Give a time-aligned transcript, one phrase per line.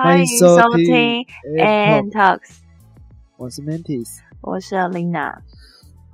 [0.00, 1.26] 欢迎收听
[2.12, 2.58] Talks，
[3.36, 5.34] 我是 Mantis，我是 Alina。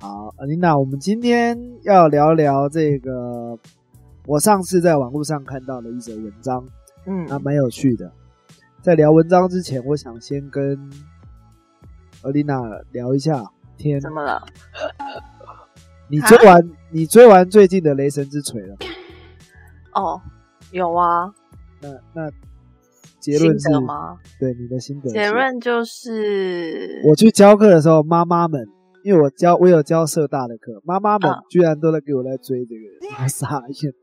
[0.01, 3.59] 好，Alina，我们今天要聊聊这个，
[4.25, 6.67] 我上次在网络上看到的一则文章，
[7.05, 8.11] 嗯，还蛮有趣的。
[8.81, 10.79] 在聊文章之前，我想先跟
[12.23, 13.45] Alina 聊一下
[13.77, 14.01] 天。
[14.01, 14.43] 怎么了？
[16.07, 18.75] 你追完你追完最近的《雷神之锤》了？
[19.93, 20.19] 哦，
[20.71, 21.31] 有啊。
[21.79, 22.31] 那那
[23.31, 24.17] 结论是吗？
[24.39, 25.09] 对你的心得。
[25.09, 28.67] 结论就是，我去教课的时候，妈妈们，
[29.03, 33.93] 因为我教我有教社大的课，妈妈们居然都在给我在追这个，我傻眼。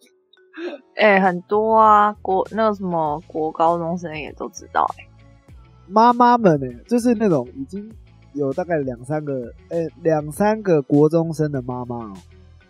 [0.96, 4.86] 哎，很多啊，国那个什么国高中生也都知道。
[4.98, 5.06] 哎，
[5.88, 7.90] 妈妈们呢，就是那种已经。
[8.34, 12.14] 有大概两三个，哎，两三个国中生的妈妈哦。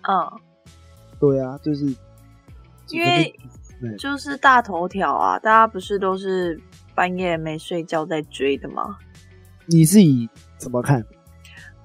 [0.09, 0.41] 嗯，
[1.21, 1.87] 对啊，就是
[2.89, 3.33] 因为
[3.99, 6.61] 就是大头条啊，大家不是都是
[6.95, 8.97] 半夜没睡觉在追的吗？
[9.67, 11.05] 你自己怎么看？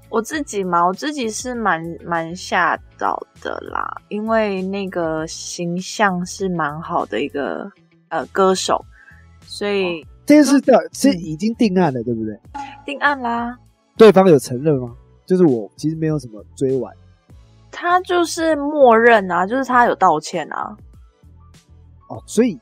[0.09, 7.69] 我自己嘛，我自己是蛮蛮吓到的啦，因为那个形象是蛮好的一个
[8.09, 8.83] 呃歌手，
[9.41, 12.39] 所以这件事的是已经定案了，对不对？
[12.85, 13.57] 定案啦。
[13.97, 14.95] 对方有承认吗？
[15.25, 16.93] 就是我其实没有什么追完，
[17.69, 20.77] 他就是默认啊，就是他有道歉啊。
[22.09, 22.59] 哦，所以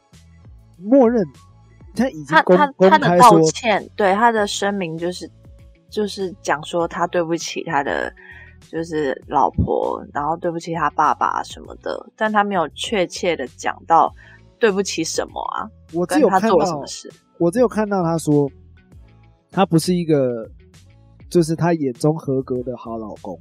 [0.77, 1.25] 默认
[1.95, 5.29] 他已经他他他的道歉，对他的声明就是
[5.89, 8.13] 就是讲说他对不起他的
[8.69, 14.13] 就是老婆，然后对不起他爸爸什么的，但他没有确切的讲到
[14.59, 15.69] 对不起什么啊。
[15.93, 18.49] 我只有他做了什么事，我只有看到他说
[19.51, 20.49] 他不是一个。
[21.27, 23.37] 就是他眼中合格的好老公，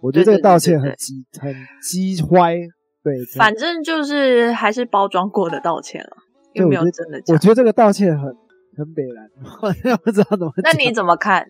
[0.00, 2.56] 我觉得这个道歉很鸡很鸡歪，
[3.04, 6.16] 对，反正就是还是包装过的道歉了，
[6.54, 7.22] 有没有真的？
[7.28, 8.34] 我觉得这个道歉很
[8.76, 9.30] 很北然，
[9.92, 10.52] 我不知道怎么。
[10.62, 11.46] 那你怎么看？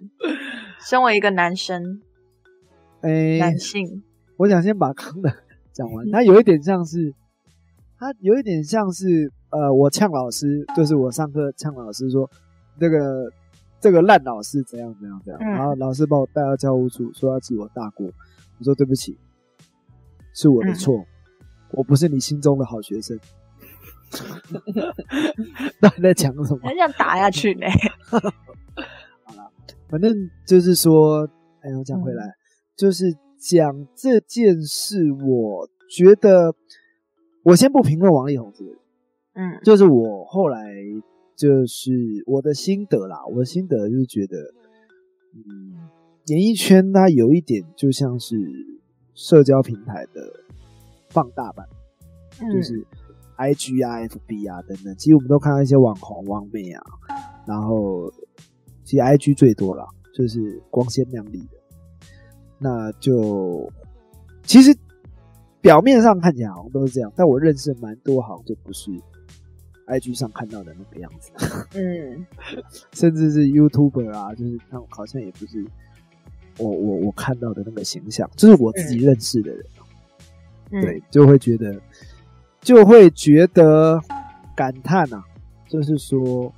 [0.80, 2.02] 身为一个男生，
[3.00, 4.02] 哎，男性，
[4.36, 5.32] 我想先把刚的
[5.72, 6.04] 讲完。
[6.12, 7.14] 他有一点像是，
[7.98, 12.28] 他有一点像是，呃，我呛老师，就是我上课呛老师说
[12.78, 13.32] 这个。
[13.80, 18.06] 这个烂老师怎样怎样怎样，然后老师把我带到教务处，说要记我大过。
[18.06, 19.18] 我说对不起，
[20.32, 21.04] 是我的错，
[21.76, 23.18] 我不是你心中的好学生。
[25.80, 26.68] 到底在讲什么？
[26.68, 27.66] 很想打下去呢。
[28.08, 28.18] 好
[29.34, 29.50] 了，
[29.88, 31.28] 反正就是说，
[31.60, 32.32] 哎，我讲回来，
[32.76, 36.54] 就是讲这件事，我觉得
[37.42, 38.78] 我先不评论王力宏这个人，
[39.34, 40.62] 嗯，就是我后来。
[41.36, 41.90] 就是
[42.26, 44.36] 我的心得啦，我的心得就是觉得，
[45.34, 45.90] 嗯，
[46.26, 48.36] 演艺圈它有一点就像是
[49.14, 50.22] 社交平台的
[51.14, 51.66] 放大版，
[52.52, 52.84] 就是
[53.36, 54.94] I G 啊、F B 啊等等。
[54.98, 56.82] 其实我们都看到一些网红、网美啊，
[57.46, 58.12] 然后
[58.82, 61.58] 其实 I G 最多了，就是光鲜亮丽的。
[62.58, 63.72] 那就
[64.42, 64.76] 其实
[65.60, 68.90] 表面上看起来好像都是这样，但我认识蛮多，好像就不是。
[69.86, 71.30] IG 上看到的那个样子，
[71.74, 72.26] 嗯，
[72.94, 75.62] 甚至是 YouTuber 啊，就是他好像也不是
[76.56, 79.62] 我我我看到的那个形象，就是我自己认识的人，
[80.70, 81.80] 对，就会觉得
[82.60, 84.00] 就会觉得
[84.56, 85.24] 感叹啊，
[85.68, 86.52] 就是说，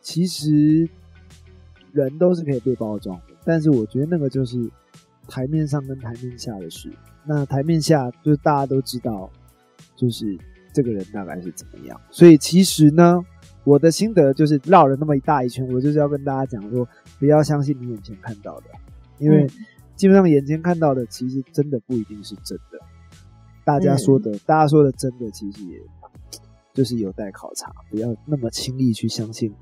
[0.00, 0.88] 其实
[1.92, 4.70] 人都是可以被包装的，但是我觉得那个就是
[5.28, 6.90] 台面上跟台面下的事。
[7.24, 9.30] 那台面下就是大家都知道，
[9.96, 10.38] 就是。
[10.72, 11.98] 这个人大概是怎么样？
[12.10, 13.24] 所以其实呢，
[13.64, 16.86] 我的心得就是绕了那么一大一圈，我就是要跟大家讲说，
[17.18, 18.66] 不要相信你眼前看到的，
[19.16, 19.46] 因为
[19.94, 22.78] 基本上眼前看到的其实真的不一定是真的。
[23.66, 25.78] 大家说的，大家说的真的，其实也
[26.72, 29.52] 就是有待考察，不要那么轻易去相信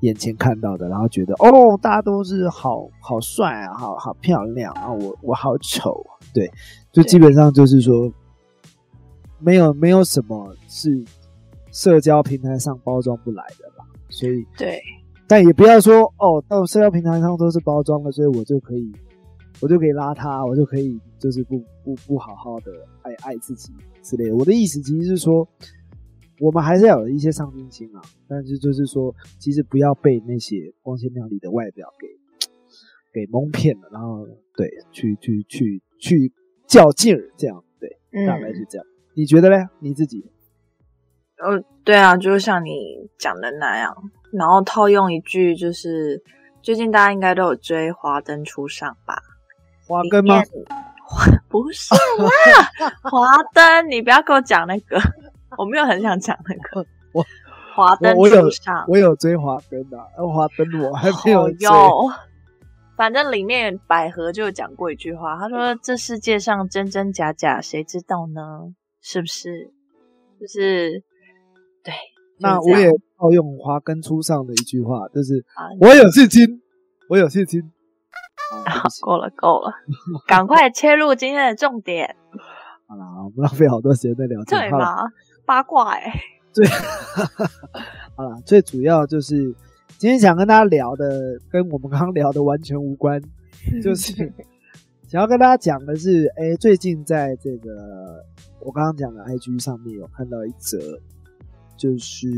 [0.00, 6.50] 眼前看到的，然后觉得哦，大家都是好好帅啊，好好漂亮啊，我我好丑，对，
[6.92, 8.10] 就基本上就是说。
[9.44, 11.04] 没有，没有什么是
[11.72, 13.84] 社交平台上包装不来的吧？
[14.08, 14.80] 所以对，
[15.26, 18.92] 但也不要说哦，到社交平台上都是包装的，所以我就可以，
[19.60, 22.72] 我就可以拉他，我就可以就是不不不好好的
[23.02, 23.72] 爱爱自己
[24.02, 24.34] 之类的。
[24.34, 25.46] 我的意思其实是说，
[26.40, 28.02] 我们还是要有一些上进心啊。
[28.26, 32.08] 但是就是说，其实不要被那些光鲜亮丽的外表给
[33.20, 34.26] 给蒙骗了，然后
[34.56, 36.32] 对，去去去去
[36.66, 37.88] 较劲儿，这样对，
[38.26, 38.84] 大概是这样。
[39.14, 39.68] 你觉得嘞？
[39.78, 40.28] 你自己？
[41.36, 43.94] 呃，对啊，就是像你讲的那样，
[44.32, 46.20] 然后套用一句，就是
[46.62, 49.22] 最近大家应该都有追《华灯初上》吧？
[49.86, 50.42] 华灯吗？
[51.48, 54.98] 不是啦， 华灯，你不要跟我讲那个，
[55.58, 56.86] 我没有很想讲那个。
[57.12, 57.24] 我
[57.74, 61.58] 华灯我有初上，我有追华灯的，而华灯我还没有追。
[61.60, 62.10] 有。
[62.94, 68.74] 反正里面百合就有讲过一句话，他说：“这世界上真真假假，谁知道呢？
[69.00, 69.72] 是不是？
[70.40, 71.02] 就是
[71.82, 71.92] 对。
[72.38, 76.60] 那我也套用华根初上的一句话，就是啊我有信心，
[77.08, 77.72] 我有信心。
[78.52, 79.72] 好对不起够了够了，
[80.26, 82.16] 赶快切入今天的重点，
[82.86, 84.60] 好啦，我们浪费好多时间在聊天。
[84.60, 84.96] 对吗？
[85.44, 86.12] 八卦 哎、
[88.16, 89.54] 好啦，最主要就是
[89.98, 93.20] 今天想跟大家聊的，跟我们刚刚聊的完全无关，
[93.82, 94.12] 就是
[95.08, 98.24] 想要跟大家讲的是，哎、最近在这个
[98.60, 100.78] 我刚刚讲的 IG 上面有看到一则，
[101.76, 102.28] 就是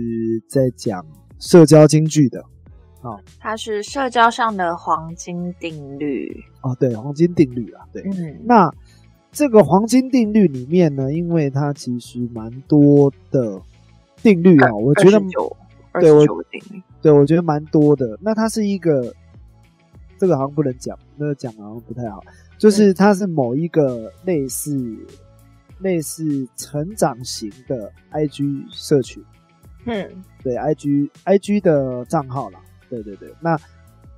[0.48, 1.04] 在讲
[1.38, 2.42] 社交京剧的
[3.38, 6.44] 它是社交上的黄金定律。
[6.62, 8.02] 哦，对，黄金定律啊，对。
[8.02, 8.70] 嗯，那
[9.32, 13.60] 这个黄金定律里面呢，因为它其实蛮多的
[14.22, 15.56] 定律啊，我觉得九
[15.92, 16.24] 二对我
[17.02, 18.18] 对我觉得蛮多的。
[18.20, 19.14] 那它是一个，
[20.18, 22.22] 这个好像不能讲，那个讲好像不太好。
[22.56, 24.96] 就是它是某一个类似
[25.80, 29.22] 类似成长型的 IG 社群，
[29.84, 30.08] 嗯，
[30.42, 32.60] 对 IG IG 的账号啦，
[33.02, 33.58] 对对对，那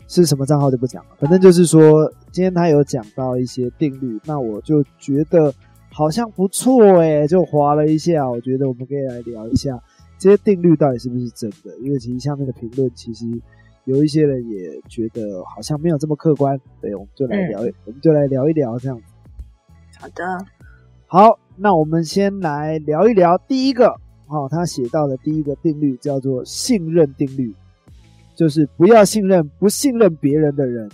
[0.09, 5.53] 是什么账号就不讲了，反正就是说今天他有讲到一些定律，那我就觉得
[5.93, 9.83] 好像不错诶、就划了一下，我觉得我们可以来聊一下
[10.19, 13.25] 这些定律到底是不是真的，因为其实下面的评论其实
[13.85, 19.05] 有一些人也觉得好像没有这么客观，对，我们就来聊，我们就来聊一聊这样子。
[19.99, 20.25] 好的，
[21.07, 23.89] 好，那我们先来聊一聊第一个，
[24.29, 27.55] 哦，他写到的第一个定律叫做信任定律，
[28.37, 30.89] 就是不要信任不信任别人的人。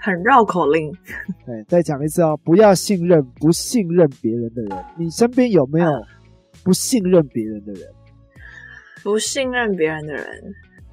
[0.00, 0.90] 很绕口令。
[1.46, 4.84] 对， 再讲一次哦，不要信任不信任别人的人。
[4.98, 5.86] 你身边有没有
[6.64, 7.82] 不信任别人的人？
[9.04, 10.24] 不信任别人的人，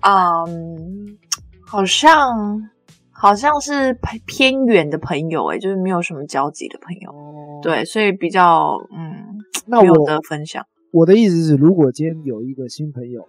[0.02, 1.18] 嗯，
[1.66, 2.70] 好像
[3.12, 7.12] 好像是偏偏远的朋友、哎，就是没有什么交集的朋友。
[7.12, 9.38] 哦，对，所以比较嗯，
[9.68, 10.66] 那没有我得分享。
[10.92, 13.28] 我的意思是，如果今天有一个新朋友，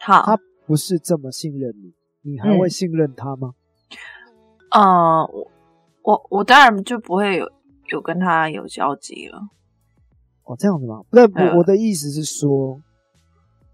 [0.00, 0.38] 好，他
[0.70, 1.92] 不是这么信任你，
[2.30, 3.54] 你还会嗯信任他吗？
[4.70, 5.50] 嗯，我
[6.04, 7.50] 我我当然就不会有
[7.88, 9.40] 有跟他有交集了。
[10.44, 11.02] 哦，这样子吗？
[11.10, 12.80] 那呃我我的意思是说，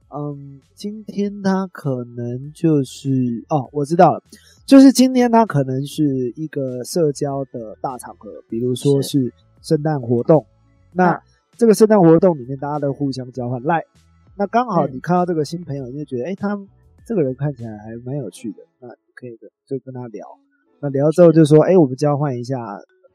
[0.09, 4.23] 嗯，今天他可能就是哦，我知道了，
[4.65, 10.47] 就是今天他可能是一个社交的大场合，比如说是圣诞活动，
[10.95, 11.21] 那嗯
[11.59, 13.85] 这个圣诞活动里面大家都互相交换赖，
[14.39, 16.59] 那刚好嗯你看到这个新朋友，你就觉得，哎、他
[17.07, 20.27] 这个人看起来还蛮有趣的，那可以的就跟他聊，
[20.81, 22.57] 那聊之后就说，哎、我们交换一下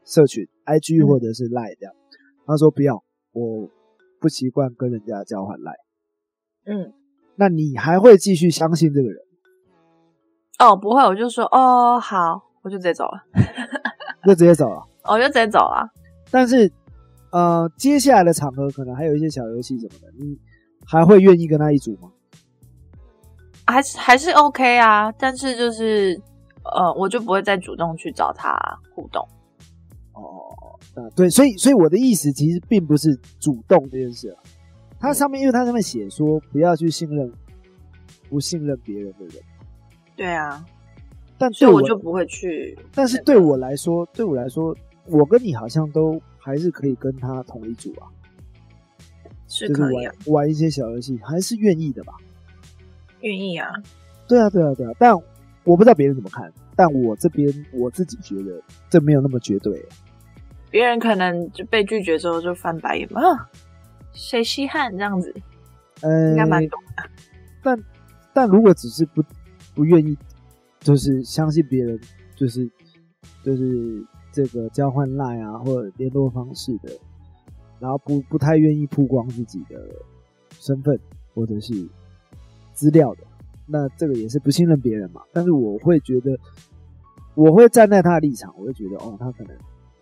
[0.04, 1.94] 社群 IG 嗯或者是赖这样，
[2.46, 3.04] 他说不要。
[3.34, 3.66] 我
[4.20, 5.72] 不习惯跟人家交换赖，
[6.66, 6.92] 嗯，
[7.34, 9.16] 那你还会继续相信这个人？
[10.58, 13.22] 哦，不会，我就说哦，好，我就直接走了，
[14.26, 14.82] 就直接走了。
[15.08, 15.90] 我就直接走了。
[16.30, 16.70] 但是，
[17.30, 20.38] 呃，接下来的场合可能还有一些小游戏什么的，你
[20.84, 22.12] 还会愿意跟他一组吗？
[23.66, 26.20] 还是还是 OK 啊，但是就是
[26.64, 28.56] 呃，我就不会再主动去找他
[28.94, 29.26] 互动。
[30.12, 34.42] 哦，啊，对，所以，所以我的意思其实并不是主动这件事啊。
[35.00, 37.32] 它上面，因为它上面写说不要去信任
[38.28, 39.34] 不信任别人的人，
[40.14, 40.64] 对啊，
[41.38, 42.78] 但对我所以我就不会去。
[42.94, 44.76] 但是对我来说，对我来说，
[45.06, 48.06] 我跟你好像都还是可以跟他同一组啊，
[49.48, 52.12] 是是可以啊玩，玩一些小游戏，还是愿意的吧？
[53.22, 53.68] 愿意啊。
[54.28, 54.92] 对啊，对啊，对啊。
[54.98, 55.14] 但
[55.64, 58.60] 我不知道别人怎么看，但我这边我自己觉得
[58.90, 59.84] 这没有那么绝对。
[60.70, 63.50] 别人可能就被拒绝之后就翻白眼嘛，啊
[64.12, 65.34] 谁稀罕这样子，
[66.00, 67.10] 呃应该蛮多的。
[67.62, 67.78] 但
[68.32, 69.22] 但如果只是不
[69.74, 70.16] 不愿意，
[70.80, 72.00] 就是相信别人，
[72.34, 72.68] 就是
[73.44, 76.90] 就是这个交换 line 啊或者联络方式的，
[77.78, 79.78] 然后不不太愿意曝光自己的
[80.58, 80.98] 身份
[81.34, 81.74] 或者是
[82.72, 83.22] 资料的，
[83.66, 85.22] 那这个也是不信任别人嘛。
[85.32, 86.38] 但是我会觉得，
[87.34, 89.56] 我会站在他的立场，我会觉得哦，他可能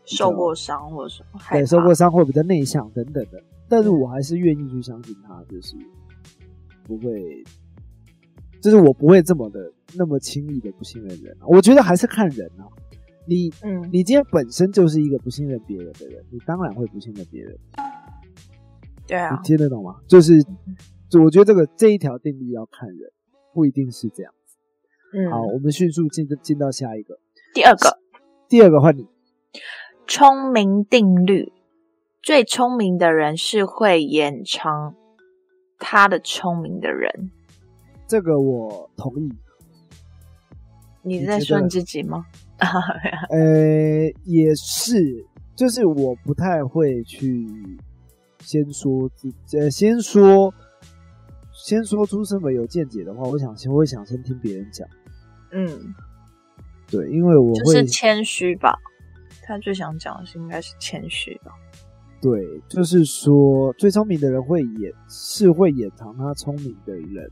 [0.05, 5.77] 受过伤或者什么，害对受过伤或比较内向等等的，但是我还是愿意去相信他，就是
[6.85, 7.45] 不会，
[8.61, 11.47] 就是我不会这么的那么轻易的不信任人、啊。
[11.47, 12.67] 我觉得还是看人啊，
[13.27, 17.57] 你嗯，你今天本身就是一个不信任别人的人，你当然会不信任别人，
[19.07, 19.97] 对啊，你听得懂吗？
[20.09, 20.51] 就是，就
[21.19, 23.11] 我觉得这个这一条定律要看人，
[23.53, 24.33] 不一定是这样。
[25.13, 27.19] 嗯，好，我们迅速进进到下一个，
[27.55, 27.99] 第二个
[28.49, 29.07] 第二个换你。
[30.07, 31.53] 聪明定律，
[32.23, 34.95] 最聪明的人是会延长
[35.79, 37.31] 他的聪明的人。
[38.07, 39.33] 这个我同意。
[41.03, 42.27] 你在说你自己吗？
[43.31, 45.25] 呃，也是，
[45.57, 47.47] 就是我不太会去
[48.41, 50.53] 先说自，呃，先说，
[51.63, 54.89] 先说出什么有见解的话，我想先，我会想先听别人讲。
[55.53, 55.95] 嗯，
[56.91, 58.79] 对，因为我会谦虚吧。
[59.43, 61.53] 他最想讲的是应该是谦虚吧。
[62.23, 67.31] 对，就是说最聪明的人会掩，是会掩藏他聪明的人。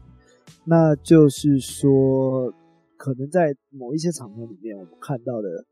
[0.65, 2.53] 那就是说。
[3.01, 5.65] 可能在某一些场合里面，我们看到的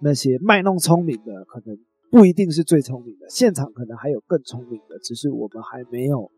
[0.00, 1.78] 那些卖弄聪明的，可能
[2.10, 3.26] 不一定是最聪明的。
[3.30, 6.28] 现场可能还有更聪明的，只是我们还没有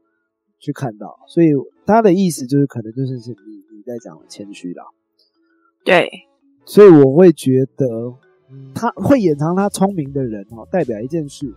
[0.59, 1.19] 去看到。
[1.27, 1.49] 所以
[1.87, 4.85] 他的意思就是，可能就是是你你在讲谦虚啦。
[5.85, 6.11] 对，
[6.65, 7.87] 所以我会觉得，
[8.75, 11.55] 他会掩藏他聪明的人哦，代表一件事，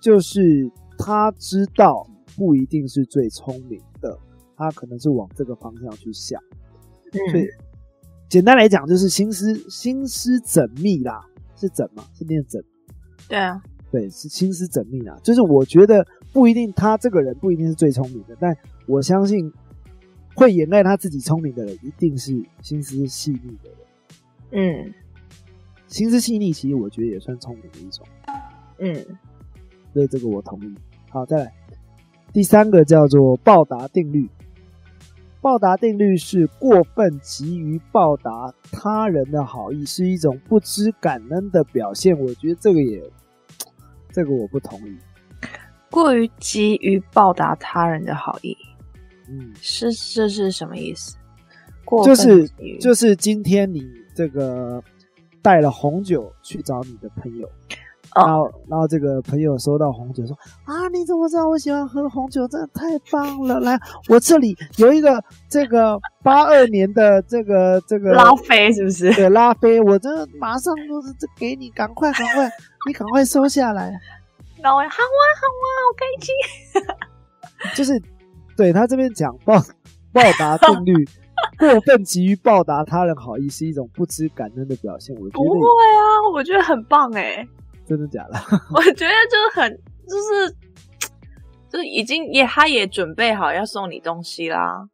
[0.00, 2.06] 就是他知道
[2.36, 4.18] 不一定是最聪明的，
[4.56, 6.40] 他可能是往这个方向去想。
[7.30, 7.46] 所以。
[8.28, 11.20] 简单来讲，就是心思心思缜密啦，
[11.54, 12.02] 是缜嘛？
[12.14, 12.64] 是念缜？
[13.28, 15.14] 对啊，对，是心思缜密啦。
[15.22, 19.52] 就是我觉得不一定，他这个人不一定是最聪明的，但我相信
[20.34, 23.78] 会掩盖他自己聪明的人，一定是心思细腻的人。
[24.52, 24.94] 嗯，
[25.86, 28.06] 心思细腻，其实我觉得也算聪明的一种。
[28.78, 28.94] 嗯，
[29.92, 30.74] 所以这个我同意。
[31.10, 31.52] 好，再来
[32.32, 34.28] 第三个叫做报答定律。
[35.42, 42.18] 报答定律是过分急于报答他人的好意，是一种不知感恩的表现。
[42.18, 43.02] 我觉得这个也，
[44.12, 44.96] 这个我不同意。
[45.92, 48.56] 过于急于报答他人的好意，
[49.28, 51.16] 嗯，是这是什么意思？
[52.04, 52.48] 就是
[52.80, 54.82] 就是今天你这个
[55.40, 57.48] 带了红酒去找你的朋友。
[58.14, 60.36] 然后，然后这个朋友收到红酒，说
[60.68, 62.46] ：“啊，你怎么知道我喜欢喝红酒？
[62.46, 63.58] 真的太棒了！
[63.60, 65.18] 来，我这里有一个
[65.48, 69.10] 这个八二年的这个这个拉菲，是不是？
[69.14, 72.50] 对，拉菲，我这马上就是这给你，赶快赶快，
[72.86, 73.98] 你赶快收下来。
[74.62, 76.34] 然后，好啊好啊，好开心。
[77.76, 78.00] 就是
[78.56, 79.54] 对他这边讲报
[80.12, 81.04] 报答定律，
[81.58, 85.14] 过分急于报答他人好意是一种不知感恩的表现。
[85.16, 87.46] 我觉得不会啊，我觉得很棒哎。
[87.86, 88.34] 真的假的？
[88.74, 89.72] 我觉得就是很，
[90.08, 90.56] 就是
[91.68, 94.88] 就是已经也，他也准备好要送你东西啦。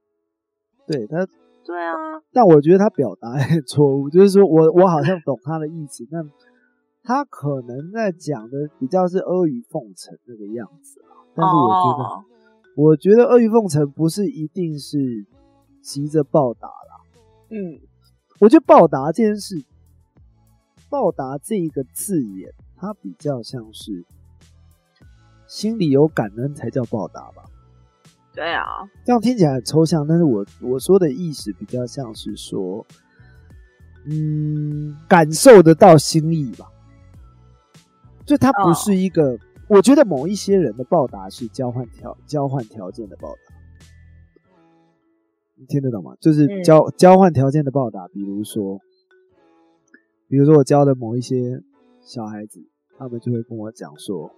[0.87, 1.17] 对他，
[1.65, 1.95] 对啊。
[2.33, 3.29] 但我觉得他表达
[3.67, 6.23] 错误，就是说我我好像懂他的意思，但
[7.03, 11.17] 他可能在讲的比较是阿谀奉承那个样子啊。
[11.35, 12.25] 但是我觉得，
[12.77, 14.99] 我觉得阿谀奉承不是一定是
[15.83, 17.01] 急着报答啦。
[17.51, 17.81] 嗯，
[18.41, 19.65] 我觉得报答这件事，
[20.89, 22.53] 报答这一个字眼。
[22.81, 24.05] 它比较像是
[25.49, 27.43] 心里有感恩才叫报答吧？
[28.33, 28.63] 对啊，
[29.05, 32.87] 这样听起来很抽象，但是我我说的意思比较像是说，
[34.07, 36.71] 嗯，感受得到心意吧。
[38.29, 39.37] 就它不是一个，
[39.69, 43.55] 我觉得某一些人的报答是交换条交换条件的报答，
[45.57, 46.15] 你听得懂吗？
[46.21, 48.79] 就是交交换条件的报答，比如说，
[50.29, 51.61] 比如说我教的某一些。
[52.01, 52.65] 小孩子，
[52.97, 54.31] 他们就会跟我讲说：“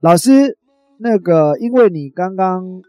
[0.00, 0.56] 老师，
[0.96, 2.80] 那个，因为你刚刚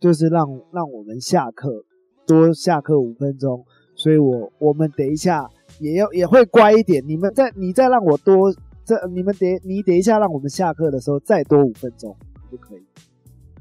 [0.00, 1.84] 就是让让我们下课
[2.26, 7.06] 多下课五分钟，所以我我们等一下也要也会乖一点。
[7.06, 8.50] 你们再你再让我多
[8.86, 12.16] 这，你们等你等一下让我们下课的时候再多五分钟
[12.50, 12.86] 就可以。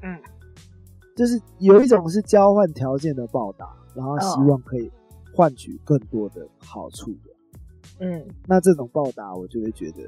[0.04, 0.16] 嗯，
[1.18, 4.92] 就是有一种是交换条件的报答，然后希望可以
[5.34, 7.32] 换取更多的好处的。”
[8.00, 10.04] 嗯，那这种报答，我就会觉得，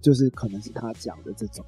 [0.00, 1.62] 就是可能是他讲的这种，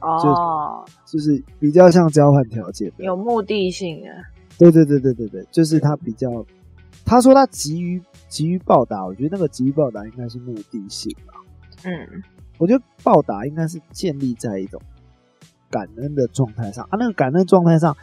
[0.00, 4.14] 哦，就是比较像交换条件，有目的性啊。
[4.58, 6.44] 对对对对对对，就是他比较，
[7.04, 11.34] 他说他急于急于报答，我觉得那个急于报答应该是目的性吧。
[11.84, 12.22] 嗯，
[12.58, 14.80] 我觉得报答应该是建立在一种
[15.70, 17.96] 感恩的状态上啊，那个感恩状态上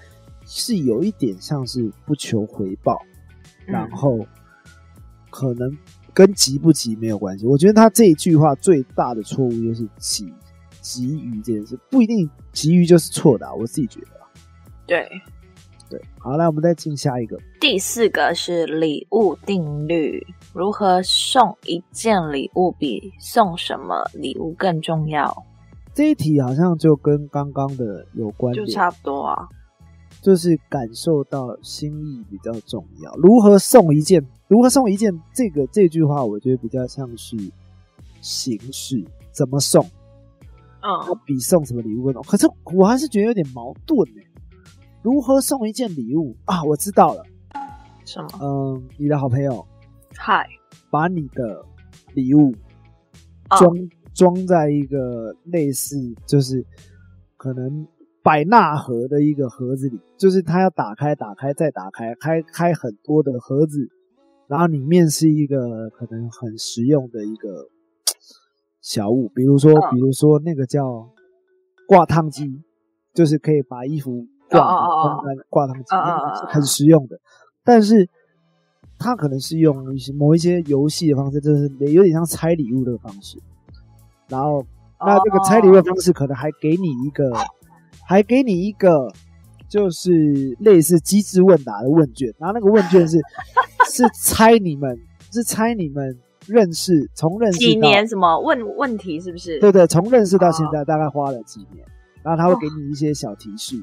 [0.46, 2.98] 是有一点像是不求回报，
[3.66, 4.26] 然后
[5.30, 5.78] 可能。
[6.12, 10.34] 跟急不急没有关系，我觉得他这一句话最大的错误就是急
[10.82, 14.20] 急于这件事，不一定急于就是错的，我自己觉得。
[14.86, 15.08] 对
[15.90, 17.38] 对，好，来我们再进下一个。
[17.60, 25.46] 第四个是礼物定律，如何送一件礼物比送什么礼物更重要？
[25.94, 29.48] 这一题好像就跟刚刚的有关，就差不多啊。
[30.22, 33.14] 就是感受到心意比较重要。
[33.16, 34.22] 如何送一件？
[34.48, 35.12] 如何送一件？
[35.34, 37.38] 这个这句话，我觉得比较像是
[38.22, 39.84] 形式，怎么送？
[40.82, 44.22] 嗯，比送什么礼物更重要可是我还是觉得有点矛盾呢。
[45.02, 46.64] 如何送一件礼物啊？
[46.64, 47.24] 我知道了，
[48.06, 48.30] 什么？
[48.42, 49.66] 嗯，你的好朋友
[50.18, 50.48] 嗨，
[50.90, 51.66] 把你的
[52.14, 52.54] 礼物
[53.50, 53.76] 哦装
[54.14, 56.66] 装在一个类似就是
[57.38, 57.88] 可能
[58.22, 63.90] 百纳盒的一个盒子里，就是他要打开、打开再打开，开开很多的盒子，
[64.48, 67.70] 然后里面是一个可能很实用的一个
[68.82, 71.10] 小物，比如说，嗯比如说那个叫
[71.88, 72.62] 挂烫机，
[73.14, 74.28] 就是可以把衣服
[74.58, 77.20] 挂哦哦哦哦挂在挂烫机，嗯嗯那个是嗯嗯很实用的。
[77.64, 78.08] 但是
[78.98, 83.38] 他可能是用一些某一些游戏的方式，就是有点像拆礼物的方式。
[84.28, 84.64] 然后，
[85.00, 87.32] 那这个拆礼物的方式可能还给你一个，
[88.08, 89.12] 还给你一个，
[89.70, 92.34] 就是类似机智问答的问卷。
[92.38, 93.18] 然后那个问卷是
[93.90, 94.98] 是猜你们，
[95.32, 96.16] 是猜你们
[96.48, 99.60] 认识，从认识几年什么问问题是不是？
[99.60, 101.84] 对对，从认识到现哦在大概花了几年，
[102.22, 103.82] 然后他会给你一些小提示，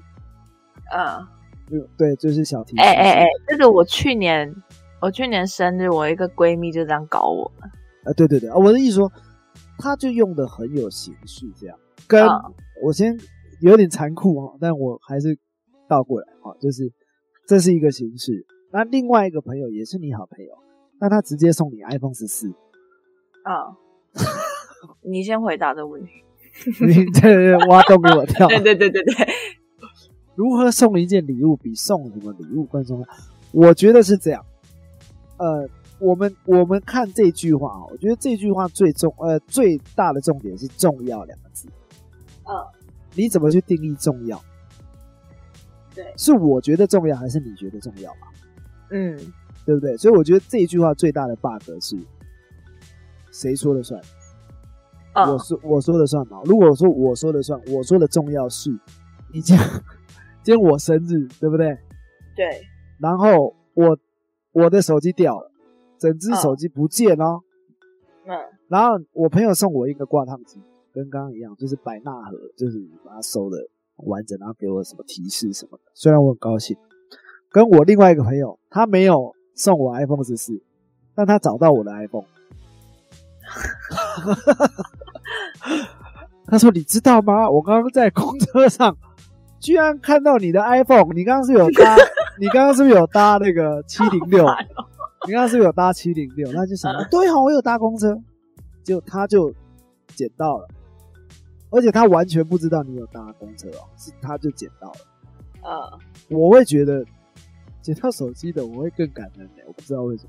[0.93, 1.27] 嗯，
[1.69, 2.81] 对对，就是小提琴。
[2.81, 4.55] 哎哎哎，这个我去年
[5.01, 7.51] 我去年生日，我一个闺蜜就这样搞我。
[8.05, 9.11] 啊，对对对，我的意思说，
[9.79, 11.79] 他就用的很有形式，这样。
[12.07, 13.19] 跟、嗯我先
[13.63, 15.39] 有点残酷哦，但我还是
[15.89, 16.93] 倒过来哈、哦，就是
[17.49, 18.45] 这是一个形式。
[18.71, 20.53] 那另外一个朋友也是你好朋友，
[21.01, 23.73] 那他直接送你 iPhone 十四，嗯，
[25.11, 26.11] 你先回答这个问题。
[26.87, 28.47] 你这挖洞给我跳。
[28.47, 29.15] 对对对对对，
[30.37, 33.07] 如何送一件礼物比送什么礼物更重要？
[33.53, 34.45] 我觉得是这样。
[35.39, 41.67] 呃，我们我们看这句话啊，我觉得这句话最重呃最大的重点是“重要”两个字。
[42.45, 42.55] 嗯，
[43.15, 44.41] 你怎么去定义重要？
[45.95, 48.29] 对是我觉得重要，还是你觉得重要嘛？
[48.91, 49.17] 嗯，
[49.65, 49.97] 对不对？
[49.97, 51.97] 所以我觉得这一句话最大的 bug 是
[53.33, 53.99] 谁说了算？
[55.15, 56.43] 我嗯，说我说了算吗？
[56.45, 58.71] 如果说我说了算，我说的重要是，
[59.33, 59.67] 你今天
[60.47, 61.77] 今天我生日，对不对？
[62.37, 62.63] 对，
[63.01, 63.99] 然后我
[64.53, 65.51] 我的手机掉了，
[65.99, 67.41] 整只嗯手机不见哦。
[68.27, 73.59] 嗯然后我朋友送我一个挂烫机，跟刚刚一样，就是百纳盒，就是把它收的
[73.97, 75.83] 完整，然后给我什么提示什么的。
[75.95, 76.77] 虽然我很高兴，
[77.51, 80.63] 跟我另外一个朋友，他没有送我 iPhone 十四，
[81.17, 82.25] 但他找到我的 iPhone。
[86.47, 87.51] 他说：“你知道吗？
[87.51, 88.97] 我刚刚在公车上，
[89.61, 91.13] 居然看到你的 iPhone。
[91.15, 91.97] 你刚刚是有搭，
[92.39, 94.47] 你刚刚是不是有搭那个七零六？
[95.27, 96.51] 你刚刚是不是有搭七零六？
[96.53, 98.17] 那就想到， 对哦，我有搭公车。
[98.85, 99.53] 结果他就
[100.15, 100.69] 捡到了，
[101.71, 104.99] 而且他完全不知道你有搭公车哦，是他就捡到了。
[105.65, 105.99] 呃，
[106.31, 107.05] 我会觉得
[107.83, 110.25] 捡到手机的我会更感恩的，我不知道为什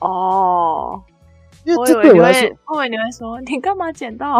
[0.00, 1.02] 么，哦，
[1.66, 4.38] 因为这对我来说，，我以为你会说你干嘛捡到？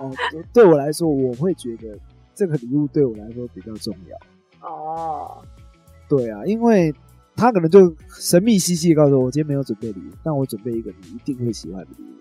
[0.00, 0.10] 哦，
[0.54, 1.98] 对我来说，我会觉得
[2.34, 4.68] 这个礼物对我来说比较重要。
[4.68, 5.42] 哦，
[6.08, 6.94] 对啊，因为
[7.34, 12.16] 他可能就神秘兮兮地告诉我，我今天没有准备礼物，但我准备一个你一定会喜欢的礼物，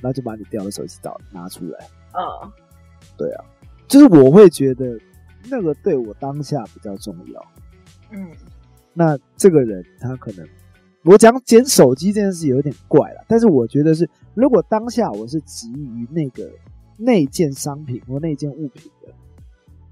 [0.00, 1.86] 然后就把你掉的手机找拿出来。
[2.12, 2.52] 嗯
[3.16, 3.44] 对啊，
[3.86, 4.98] 就是我会觉得
[5.50, 7.46] 那个对我当下比较重要。
[8.10, 8.28] 嗯
[8.92, 10.48] 那这个人他可能，
[11.04, 16.50] 我讲捡手机这件事有点怪了，但是我觉得是，如果当下我是急于那个
[16.96, 19.12] 那件商品或那件物品的，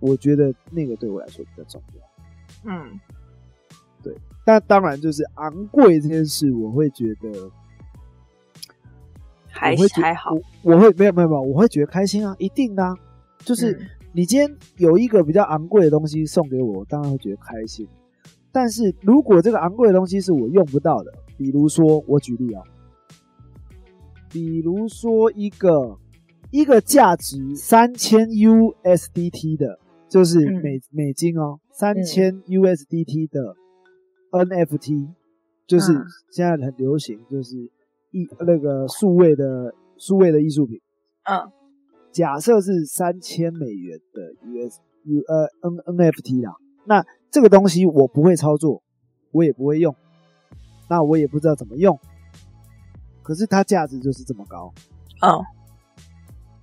[0.07, 2.71] 我觉得那个对我来说比较重要。
[2.71, 3.01] 嗯
[4.03, 4.15] 对
[4.45, 7.51] 但当然，就是昂贵这件事，我会觉得
[9.49, 12.95] 还还好，我我会没有没有没有，我会觉得开心啊，一定的、啊。
[13.39, 17.89] 就是嗯你今天有一个比较昂贵的东西送给我，我当然会觉得开心。
[18.53, 22.63] 但是如果这个昂贵的东西是我用不到的，比如说我举例啊，
[24.31, 25.99] 比如说一个
[26.51, 30.63] 一个价值三千 USDT 的，就是嗯。
[30.63, 33.57] 美、美金哦，三千 USDT 的
[34.31, 35.13] NFT，
[35.67, 36.05] 就是嗯。
[36.31, 37.57] 现在很流行，就是
[38.11, 40.81] 艺那个数位的数位的艺术品。
[41.25, 41.51] 嗯。
[42.13, 48.85] 假设是三千美元的 US U 呃 N NFT 啦，那这个东西我不会操作，
[49.33, 49.97] 我也不会用，
[50.89, 51.99] 那我也不知道怎么用，
[53.25, 54.73] 可是它价值就是这么高，
[55.23, 55.43] 哦。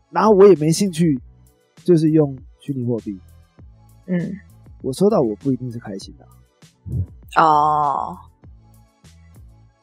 [0.10, 1.20] 然后我也没兴趣，
[1.84, 3.20] 就是用虚拟货币，
[4.06, 4.36] 嗯。
[4.82, 6.26] 我收到我不一定是开心的，
[7.40, 8.18] 哦，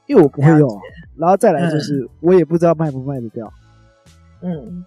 [0.07, 0.83] 因为我不会用啊，
[1.17, 3.53] 然后再来就是我也不知道卖不卖得掉。
[4.43, 4.85] 嗯。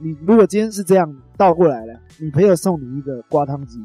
[0.00, 3.84] 你如果今天是这样倒过来了，你朋友送你一个刮汤机，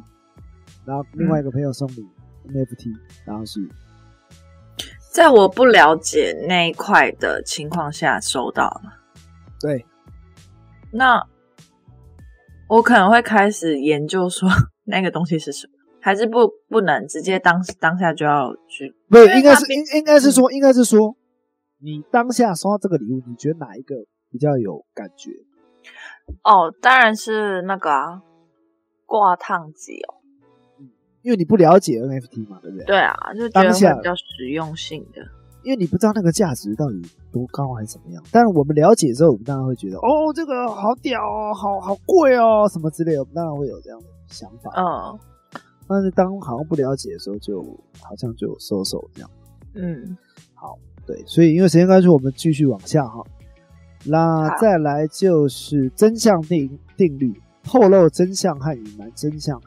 [0.86, 2.08] 然后另外一个朋友送你
[2.52, 2.92] NFT，
[3.26, 3.68] 然后是。
[5.12, 8.94] 在我不了解那一块的情况下收到了，
[9.60, 9.86] 对，
[10.92, 11.24] 那
[12.68, 14.50] 我可能会开始研究说
[14.86, 15.74] 那个东西是什么。
[16.06, 18.94] 还是不不能直接当当下就要去？
[19.08, 21.16] 不是，应该是应应该是说，应该是说，
[21.80, 23.96] 你当下收到这个礼物，你觉得哪一个
[24.30, 25.32] 比较有感觉？
[26.44, 28.22] 哦，当然是那个啊，
[29.06, 30.20] 挂烫机哦。
[31.22, 32.86] 因为你不了解 NFT 嘛，对不对？
[32.86, 35.22] 对啊，就觉得比较实用性的。
[35.64, 37.02] 因为你不知道那个价值到底
[37.34, 38.24] 多高还是怎么样。
[38.32, 44.72] 但是我们了解之后，我们当然会觉得，哦，这个好屌哦，好好贵哦，什么之类的，我们当然会有这样的想法。
[44.78, 45.20] 嗯
[45.86, 47.62] 但是当好像不了解的时候，就
[48.00, 49.30] 好像就收手这样。
[49.74, 50.18] 嗯，
[50.54, 53.22] 好对，所以因为时间关系，我们继续往下哈。
[54.06, 59.62] 那再来就是真相定定律，透露真相和隐瞒真相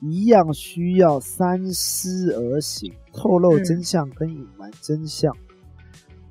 [0.00, 2.92] 一样，需要三思而行。
[3.12, 5.34] 透露嗯真相跟隐瞒真相，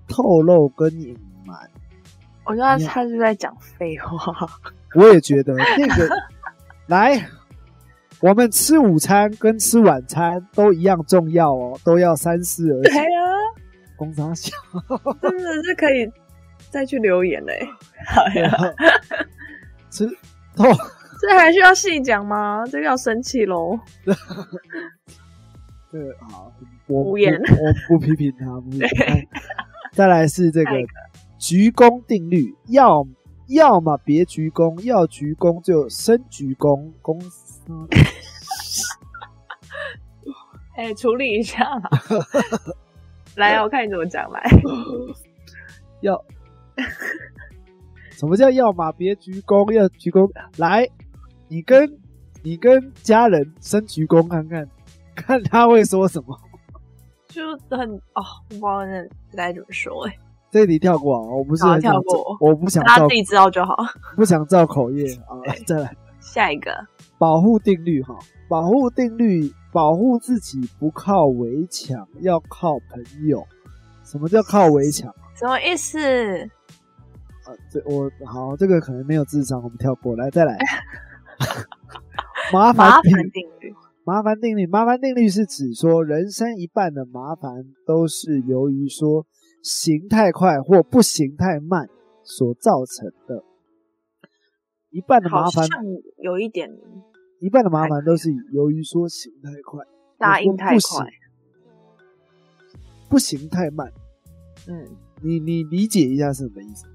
[0.07, 1.57] 透露跟隐瞒，
[2.45, 4.33] 我觉得他是在讲废话。
[4.95, 6.09] 我也觉得那个
[6.87, 7.25] 来。
[8.21, 12.93] 我们吃午餐跟吃晚餐都一样重要哦，都要三思而行。
[12.93, 13.35] 对啊，
[13.97, 14.55] 工商小，
[15.21, 16.09] 真的是可以
[16.69, 17.67] 再去留言嘞。
[18.07, 18.49] 好呀，
[19.91, 20.07] 吃
[20.55, 20.63] 透
[21.19, 22.63] 这还需要细讲吗？
[22.71, 23.77] 这个要生气喽。
[25.91, 26.49] 这个好，
[26.87, 27.37] 我无言
[27.89, 28.87] 我不批评他，不批评
[29.33, 29.41] 他。
[29.93, 30.71] 再来是这个
[31.37, 33.07] 鞠躬定律，要
[33.47, 37.61] 要么别鞠躬，要鞠躬就深鞠躬，公司
[40.75, 41.89] 哎、处理一下嘛。
[43.37, 44.43] 来啊，我看你怎么讲来。
[46.01, 46.19] 要。
[48.11, 50.27] 什么叫要么别鞠躬，要鞠躬？
[50.57, 50.89] 来，
[51.47, 51.99] 你跟
[52.41, 54.67] 你跟家人深鞠躬看看，
[55.13, 56.39] 看他会说什么。
[57.33, 60.17] 就很哦，我不知道那该怎么说哎、
[60.51, 63.75] 这题跳过啊，我不是跳过，我不想照大家自，己知道就好。
[64.15, 65.41] 不想造口业 啊。
[65.65, 65.95] 再来。
[66.19, 66.71] 下一个，
[67.17, 68.17] 保护定律哈，
[68.47, 73.45] 保护定律，保护自己不靠围墙，要靠朋友。
[74.05, 75.99] 什么叫靠围墙什么意思？
[77.43, 77.51] 啊？
[77.69, 80.57] 这我好，这个可能没有智商，我们跳过来，再来。
[82.53, 83.11] 麻烦定
[83.59, 83.73] 律。
[84.05, 89.25] 麻烦定律，麻烦定律是指说，人生一半的麻烦都是由于说
[89.61, 91.89] 行太快或不行太慢
[92.23, 93.43] 所造成的。
[94.89, 95.67] 一半的麻烦，
[96.17, 96.69] 有一点
[97.39, 99.83] 一半的麻烦都是由于说行太快，
[100.17, 101.07] 答应太快。
[103.09, 103.91] 不行太慢。
[104.67, 104.85] 嗯，
[105.21, 106.85] 你你理解一下是什么意思？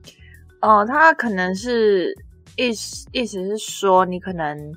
[0.61, 2.12] 哦，他可能是
[2.57, 4.73] 意思意思是说，你可能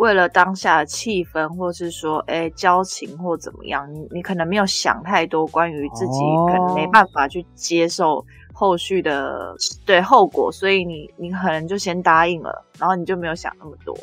[0.00, 13.94] 为了当下的气氛，或是说，哎，交情或怎么样，你你可能没有想太多关于自己哦可能没办法去接受后续的对后果，所以你你可能就先答应了，然后你就没有想那么多。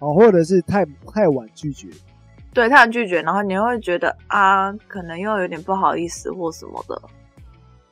[0.00, 1.86] 哦，或者是太太晚拒绝，
[2.52, 7.00] 对太晚拒绝，然后你会觉得啊，可能又有点不好意思或什么的，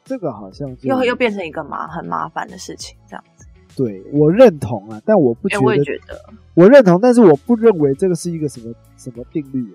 [0.05, 3.32] 这个好像又又变成一个麻很麻烦的事情，这样子。
[3.77, 9.73] 对我认同啊，但我不觉哎，得，我也觉得，我认同，但是我不认为这个是一个什么什么定律，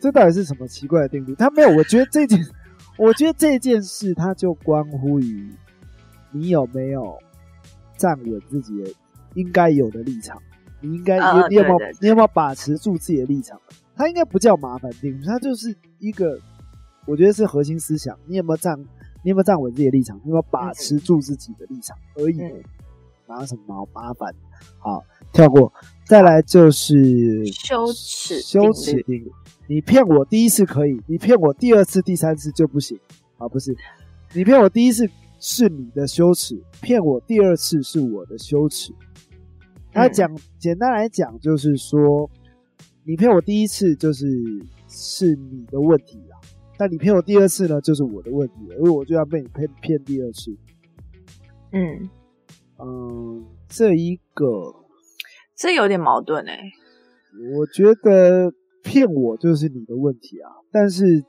[0.00, 1.34] 这到底是什么奇怪的定律？
[1.34, 2.38] 他没有，我觉得这件，
[2.96, 5.50] 我觉得这件事它就关乎于
[6.30, 7.18] 你有没有
[7.96, 8.90] 站稳自己的
[9.34, 10.40] 应该有的立场，
[10.80, 13.60] 你应该呃你你有没有你有没有把持住自己的立场？
[13.94, 16.38] 它应该不叫麻烦定律，它就是一个，
[17.06, 18.18] 我觉得是核心思想。
[18.26, 18.78] 你有没有站？
[19.24, 20.16] 你有没有站稳自己的立场？
[20.24, 22.40] 你有没有把持住自己的立场而已？
[22.40, 22.52] 嗯，
[23.26, 24.34] 哪有什么麻麻烦？
[24.78, 25.72] 好，跳过。
[26.06, 29.32] 再来就是羞耻羞耻定律。
[29.66, 32.98] 你骗我第一次可以，你骗我第二次、第三次就不行
[33.38, 33.48] 啊！
[33.48, 33.74] 不是，
[34.34, 35.08] 你骗我第一次
[35.38, 38.92] 是你的羞耻，骗我第二次是我的羞耻。
[39.92, 42.28] 他嗯讲简单来讲就是说，
[43.04, 44.26] 你骗我第一次就是
[44.88, 46.36] 是你的问题啊，
[46.76, 50.54] 但你骗我第二次呢，就是我的问题了，因为我就要被你骗骗第二次。
[51.72, 52.10] 嗯，
[52.78, 54.74] 嗯，这一个
[55.54, 56.58] 这有点矛盾哎、
[57.56, 61.24] 我觉得骗我就是你的问题啊，但是，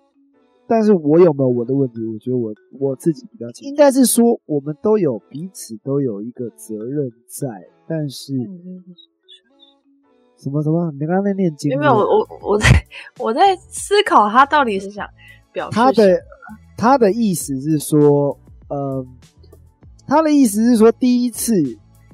[0.67, 1.99] 但是我有没有我的问题？
[2.05, 7.47] 我觉得我我自己比较清楚，应该是说我们都有彼此都有一个责任在，
[7.87, 8.33] 但是
[10.37, 10.91] 什么什么？
[10.93, 12.67] 你刚刚在念经没有我我我在
[13.19, 15.07] 我在思考他到底是想
[15.51, 16.19] 表示他的
[16.75, 18.37] 他的意思是说，
[18.69, 19.07] 嗯，
[20.13, 21.55] 他的意思是说，第一次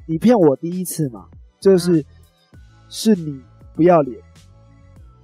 [0.05, 1.27] 你骗我第一次嘛，
[1.59, 2.05] 就是、
[2.87, 3.41] 是你
[3.75, 4.17] 不要脸，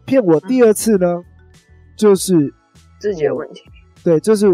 [0.06, 1.24] 骗我第二次呢，
[1.96, 2.54] 就是
[3.00, 3.62] 自己的问题，
[4.04, 4.46] 对，就是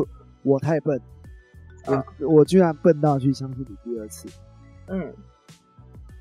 [0.43, 1.01] 我太笨，
[1.85, 4.29] 啊我我居然笨到去相信你第二次。
[4.85, 5.11] 嗯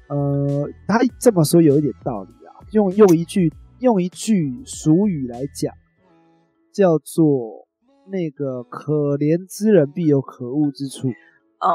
[0.08, 5.74] 呃，他这么说有一点道理啊，用用一句用一句俗语来讲，
[6.72, 7.68] 叫做
[8.10, 11.10] “那个可怜之人必有可恶之处”。
[11.60, 11.68] 嗯，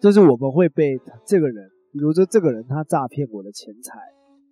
[0.00, 3.98] 就是我们会被这个人，比如说这个人他诈骗我的钱财，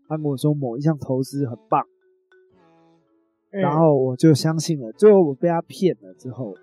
[0.07, 1.85] 他跟我说某一项投资很棒，
[3.51, 4.93] 然后我就相信了。
[4.93, 6.55] 最后我被他骗了之后，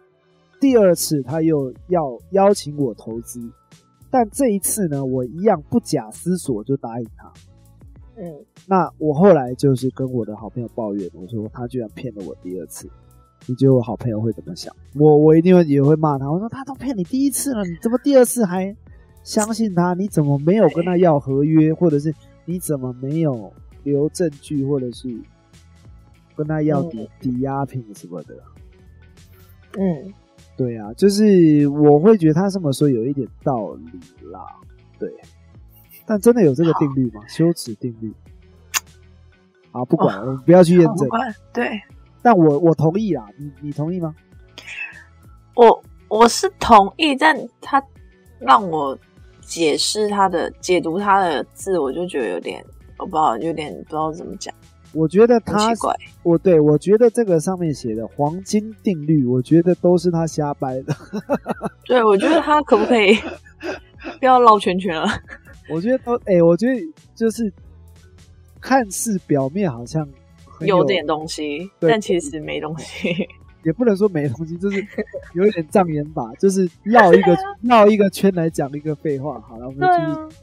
[0.62, 3.42] 第二次他又要邀请我投资，
[4.10, 7.34] 但这一次呢，我一样不假思索就答应他。
[8.18, 12.90] 嗯，那我后来就是跟我的好朋友抱怨，我说他居然骗了我第二次。
[13.48, 14.76] 你觉得我好朋友会怎么想？
[14.96, 16.32] 我我一定会也会骂他。
[16.32, 18.76] 我说他都骗你第一次了，你怎么第二次还
[19.24, 19.94] 相信他？
[19.94, 22.12] 你怎么没有跟他要合约，或者是
[22.46, 25.16] 你怎么没有留证据，或者是
[26.36, 28.36] 跟他要抵抵押品什么的？
[29.78, 30.14] 嗯，
[30.58, 34.40] 对啊，就是我会觉得他这么说有一点道理啦。
[34.98, 35.14] 对，
[36.08, 37.22] 但真的有这个定律吗？
[37.28, 38.12] 羞耻定律？
[39.72, 41.08] 啊，不管，我们不要去验证。
[41.54, 41.70] 对。
[42.26, 44.16] 但我我同意啦，你你同意吗？
[45.54, 47.80] 我我是同意，但他
[48.40, 48.98] 让我
[49.42, 52.66] 解释他的解读他的字，我就觉得有点
[52.98, 54.52] 我不知道，有点不知道怎么讲。
[54.92, 60.96] 我觉得他奇怪，我对我觉得这个上面写的黄金定律，我觉得都是他瞎掰的。
[61.86, 63.14] 对，我觉得他可不可以
[64.20, 65.08] 不要绕圈圈了？
[65.70, 66.82] 我觉得都哎，我觉得
[67.14, 67.54] 就是
[68.60, 70.10] 看似表面好像。
[70.62, 73.28] 有点东西，但其实没东西，
[73.64, 74.86] 也不能说没东西，就是
[75.34, 79.42] 有点障眼法，就是绕一个 绕一个圈来讲一个废话。
[79.48, 80.38] 好了，我们继续。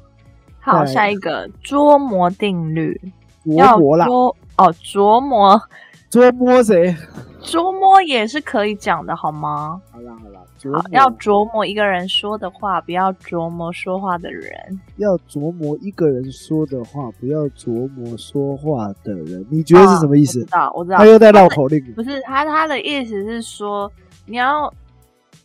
[0.60, 3.00] 好，下一个捉摸定律，
[3.44, 5.60] 琢磨啦，哦，琢磨，
[6.08, 6.94] 捉摸谁？
[7.40, 9.80] 捉摸也是可以讲的，好吗？
[9.90, 10.41] 好啦，好啦。
[10.70, 14.52] 好，要琢磨一个人说的话，不要琢磨说话的人。
[14.96, 19.44] 要琢磨一个人说的话，不要琢磨说话的人。
[19.50, 20.40] 你觉得是什么意思？
[20.40, 20.98] 知道，我知道。
[20.98, 21.82] 他又在绕口令。
[21.94, 23.90] 不是他，他的意思是说，
[24.26, 24.72] 你要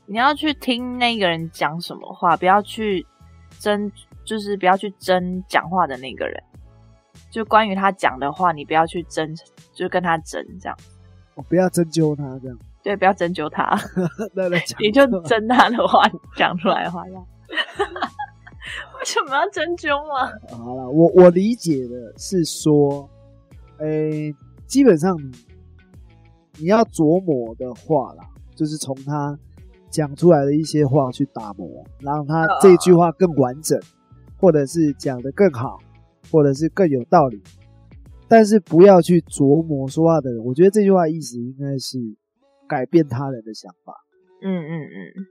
[0.05, 3.05] 你要去听那个人讲什么话，不要去
[3.59, 3.91] 争，
[4.23, 6.43] 就是不要去争讲话的那个人。
[7.31, 9.35] 就关于他讲的话，你不要去争，
[9.73, 10.77] 就跟他争这样。
[11.35, 12.57] 我不要针灸他这样。
[12.87, 13.77] 对，不要针灸他，
[14.79, 16.01] 你就针他的话
[16.37, 17.19] 讲出来的话要。
[18.97, 20.31] 为什么要针灸吗？
[20.57, 23.09] 好了，我我理解的是说，
[23.79, 24.33] 诶，
[24.65, 25.31] 基本上你
[26.59, 28.23] 你要琢磨的话啦，
[28.55, 29.37] 就是从他
[29.89, 33.77] 讲出来的一些话去打磨，让他这句话更完整，
[34.39, 35.77] 或者是讲的更好，
[36.31, 37.43] 或者是更有道理。
[38.29, 41.99] 但是不要去琢磨说话的人，我觉得这句话意思应该是。
[42.67, 43.93] 改变他人的想法，
[44.41, 45.25] 嗯嗯嗯，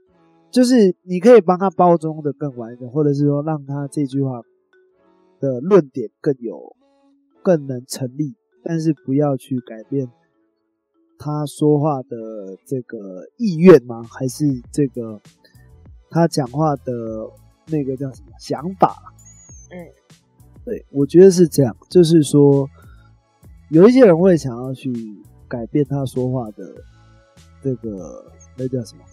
[0.51, 4.41] 就是你可以帮他包装的更完整，或者是说让他这句话
[5.39, 6.75] 的论点更有、
[7.43, 10.07] 更能成立，但是不要去改变
[11.19, 14.03] 他说话的这个意愿吗？
[14.03, 15.21] 还是这个
[16.09, 17.29] 他讲话的
[17.67, 18.95] 那个叫什么想法？
[19.69, 19.77] 嗯，
[20.65, 22.67] 对，我觉得是这样，就是说
[23.69, 24.91] 有一些人会想要去
[25.47, 26.63] 改变他说话的。
[27.67, 28.23] 这个
[28.57, 29.03] 那叫什么？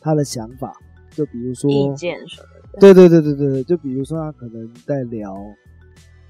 [0.00, 0.72] 他的想法，
[1.12, 2.78] 就比如说意见什么的。
[2.80, 5.36] 对对对对对就比如说他可能在聊，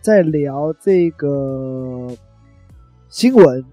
[0.02, 2.06] 在聊这个
[3.08, 3.64] 新闻，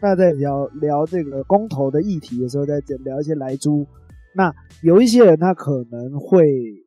[0.00, 3.86] 那在聊聊这个公投的议题的时候，在聊一些来猪。
[4.34, 6.84] 那有一些人他可能会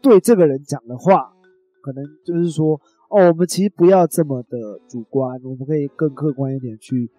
[0.00, 1.32] 对这个人讲的话，
[1.80, 7.10] 可能就是说，哦，我们其实不要这么的主观，我们可以更客观一点去。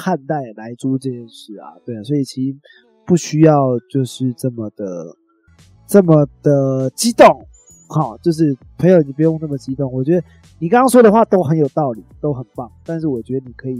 [0.00, 2.56] 看待来租这件事啊，对啊，所以其实
[3.04, 5.14] 不需要就是这么的
[5.86, 7.26] 这么的激动，
[7.86, 9.92] 好，就是朋友你不用那么激动。
[9.92, 10.26] 我觉得
[10.58, 13.76] 你刚刚说的话都很有道理，都很棒，但是我觉得你可以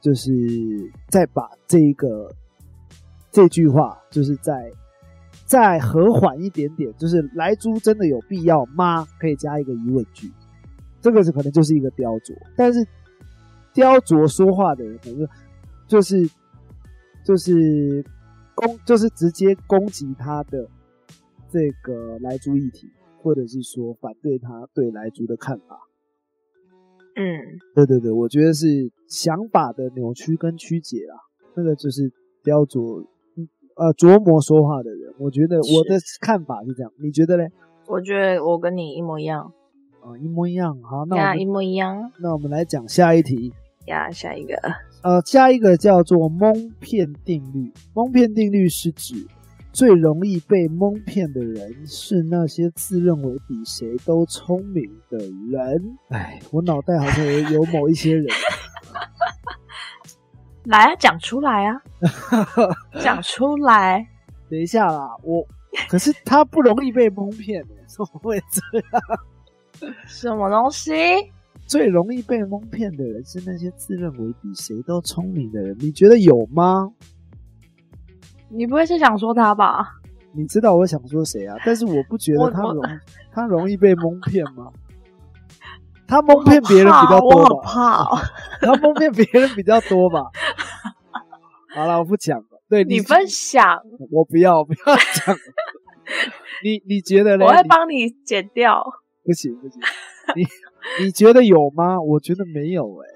[0.00, 0.30] 就是
[1.10, 2.34] 再把这一个
[3.30, 4.72] 这句话，就是再
[5.44, 9.06] 再和缓一点点，就是来租真的有必要吗？
[9.18, 10.32] 可以加一个疑问句，
[11.02, 12.88] 这个是可能就是一个雕琢，但是。
[13.80, 15.26] 雕琢说话的人，可能
[15.86, 16.28] 就是
[17.24, 18.04] 就是
[18.54, 20.68] 攻，就是直接攻击他的
[21.48, 22.90] 这个来猪议题，
[23.22, 25.88] 或者是说反对他对来猪的看法。
[27.16, 27.24] 嗯，
[27.74, 31.16] 对对对，我觉得是想法的扭曲跟曲解啊，
[31.54, 32.12] 那个就是
[32.44, 33.06] 雕琢
[33.76, 35.14] 呃琢磨说话的人。
[35.18, 37.50] 我觉得我的看法是这样，你觉得嘞？
[37.88, 39.50] 我觉得我跟你一模一样。
[40.02, 40.82] 啊，一模一样。
[40.82, 42.12] 好，那一模一样。
[42.20, 43.54] 那我们来讲下一题。
[43.86, 44.54] 呀，下一个，
[45.02, 47.72] 呃，下一个叫做蒙骗定律。
[47.94, 49.26] 蒙骗定律是指
[49.72, 55.18] 最容易被蒙骗的人是那些自认为比谁都聪明的
[55.50, 55.98] 人。
[56.08, 58.26] 哎，我脑袋好像有有某一些人。
[60.64, 61.82] 来啊，讲出来啊，
[63.00, 64.06] 讲出来。
[64.50, 65.46] 等一下啦，我
[65.88, 69.94] 可是他不容易被蒙骗的，怎么会这样？
[70.06, 70.92] 什么东西？
[71.70, 76.90] 最容易被蒙骗的人是那些自认为比谁都聪明的人，你觉得有吗？
[78.48, 79.86] 你不会是想说他吧？
[80.32, 81.56] 你知道我想说谁啊？
[81.64, 82.82] 但是我不觉得他容
[83.30, 84.72] 他容易被蒙骗吗？
[86.08, 87.62] 他蒙骗别人比较多吧？
[87.62, 88.04] 怕，
[88.66, 90.24] 他蒙骗别人比较多吧？
[91.72, 92.62] 好了，我不讲了。
[92.68, 93.80] 对你分享，
[94.10, 95.36] 我不要，不要讲。
[96.64, 97.44] 你你觉得呢？
[97.46, 98.84] 我会帮你剪掉。
[99.22, 99.80] 不行不行，
[100.34, 100.42] 你
[101.00, 102.00] 你觉得有吗？
[102.00, 103.08] 我觉得没有哎。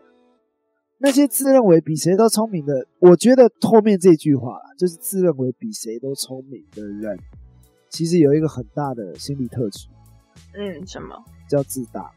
[0.99, 7.19] 那些自认为比谁都聪明的，我觉得后面这句话就是自认为比谁都聪明的人，
[7.91, 9.89] 其实有一个很大的心理特质。
[10.55, 11.15] 嗯，什么
[11.49, 12.11] 叫自大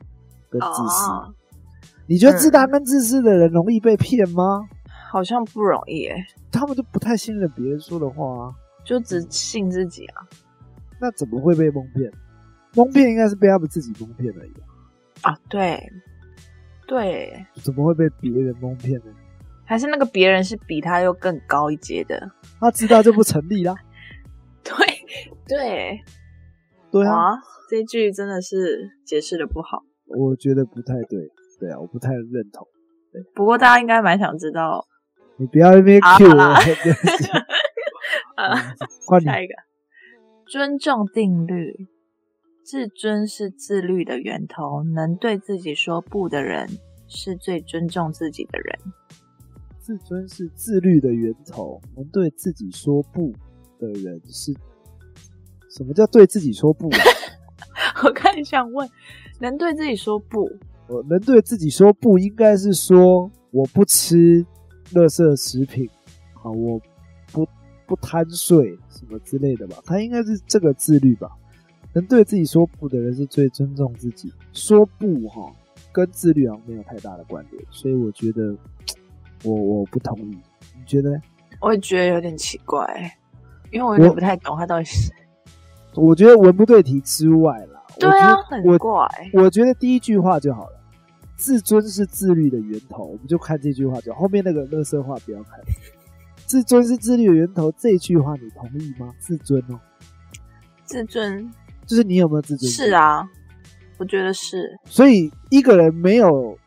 [0.50, 1.92] 跟自私？
[2.08, 4.68] 你觉得自大跟自私的人容易被骗吗？
[5.12, 6.16] 好像不容易诶，
[6.52, 8.54] 他们就不太信任别人说的话啊，
[8.86, 10.24] 就只信自己啊。
[11.02, 12.12] 那怎么会被蒙骗？
[12.76, 14.67] 蒙骗应该是被他们自己蒙骗而已啊。
[15.50, 15.92] 对，
[16.88, 19.14] 对，怎么会被别人蒙骗呢？
[19.66, 22.32] 还是那个别人是比他又更高一阶的？
[22.60, 23.76] 他知道就不成立啦。
[24.64, 24.76] 对，
[25.48, 26.00] 对，
[26.92, 27.38] 对啊，
[27.70, 29.84] 这句真的是解释的不好。
[30.18, 32.66] 我觉得不太对，对啊，我不太认同。
[33.12, 34.86] 对，不过大家应该蛮想知道。
[35.38, 36.42] 你不要那边 Q 我。
[38.36, 38.76] 啊，
[39.06, 39.54] 换下一个，
[40.48, 41.88] 尊重定律。
[42.68, 46.68] 自尊是自律的源头，能对自己说不的人
[47.08, 48.78] 是最尊重自己的人。
[49.80, 53.32] 自尊是自律的源头，能对自己说不
[53.80, 54.54] 的人是？
[55.70, 56.90] 什么叫对自己说不？
[58.04, 58.86] 我看想问，
[59.40, 60.52] 能对自己说不？
[60.90, 64.46] 我能对自己说不，应该是说我不吃
[64.92, 65.90] 垃圾食品，
[66.34, 66.78] 啊，我
[67.32, 67.48] 不
[67.86, 69.78] 不贪睡什么之类的吧？
[69.86, 71.32] 他应该是这个自律吧？
[71.98, 74.32] 能对自己说不的人是最尊重自己。
[74.54, 75.52] 说不哈，
[75.92, 78.56] 跟自律好像没有太大的关联，所以我觉得
[79.44, 80.38] 我我不同意。
[80.76, 81.20] 你觉得？
[81.60, 82.86] 我也觉得有点奇怪，
[83.72, 85.12] 因为我有点不太懂他到底是。
[85.96, 89.08] 我觉得文不对题之外啦，对啊，很怪。
[89.34, 90.80] 我觉得第一句话就好了，
[91.36, 94.20] 自尊是自律的源头，我们就看这句话就好。
[94.20, 95.60] 后面那个乐色话不要看。
[96.46, 99.12] 自尊是自律的源头，这句话你同意吗？
[99.18, 99.80] 自尊哦，
[100.86, 101.52] 自尊。
[101.88, 102.72] 就是你有没有自尊？
[102.72, 103.28] 是啊，
[103.98, 104.78] 我觉得是。
[104.86, 106.58] 所以一个人没有，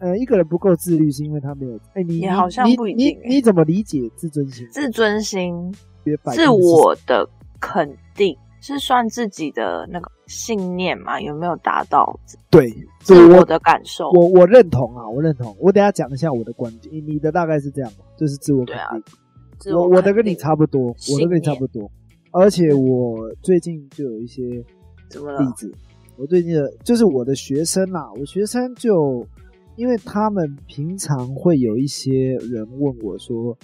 [0.00, 1.78] 呃，一个人不够自律，是因为他没有。
[1.94, 3.18] 哎，你好像不一定。
[3.24, 4.66] 你怎么理解自尊心？
[4.70, 5.72] 自尊心，
[6.34, 7.26] 自我的
[7.60, 11.20] 肯定，是算自己的那个信念嘛？
[11.20, 12.18] 有没有达到？
[12.50, 14.10] 对，自我的感受。
[14.10, 15.56] 我我认同啊，我认同。
[15.60, 16.94] 我等下讲一下我的观点。
[17.06, 19.74] 你的大概是这样就是自我肯定。
[19.74, 21.90] 我我的跟你差不多，我的跟你差不多。
[22.38, 24.64] 而且我最近就有一些例
[25.56, 25.72] 子，
[26.18, 29.26] 我最近的就是我的学生啦，我学生就
[29.76, 33.56] 因为他们平常会有一些人问我说，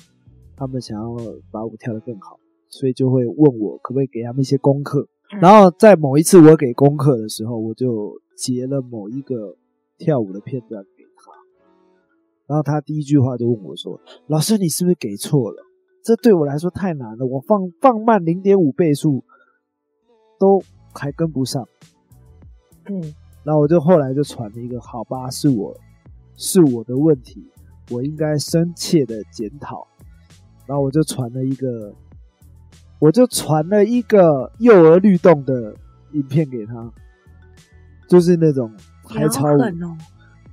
[0.57, 1.15] 他们想要
[1.51, 5.07] 把舞跳得更好，所以就会问我可不可以给他们一些功课。
[5.39, 9.55] 然后在某一次我给功课的时候，我就截了某一个
[9.99, 11.31] 跳舞的片段给他，
[12.47, 15.63] 然后他第一句话就问我说：“老师，你是不是给错了？”
[16.03, 19.25] 这对我来说太难了，我放放慢零点五倍速
[20.38, 20.62] 都
[20.93, 21.67] 还跟不上。
[22.87, 25.77] 嗯，然后我就后来就传了一个，好吧，是我
[26.37, 27.47] 是我的问题，
[27.91, 29.87] 我应该深切的检讨。
[30.67, 31.95] 然后我就传了一个，
[32.99, 35.75] 我就传了一个幼儿律动的
[36.12, 36.93] 影片给他，
[38.09, 38.73] 就是那种
[39.05, 39.57] 还超。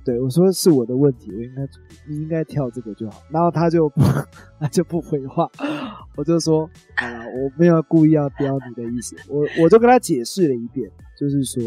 [0.04, 1.62] 对，我说是我的问题，我应该
[2.08, 3.22] 你应该跳这个就好。
[3.30, 4.00] 然后他就不
[4.58, 5.48] 他就不回话，
[6.16, 9.14] 我就说好了，我没有故意要刁你的意思。
[9.28, 11.62] 我我就跟他解释了一遍，就是说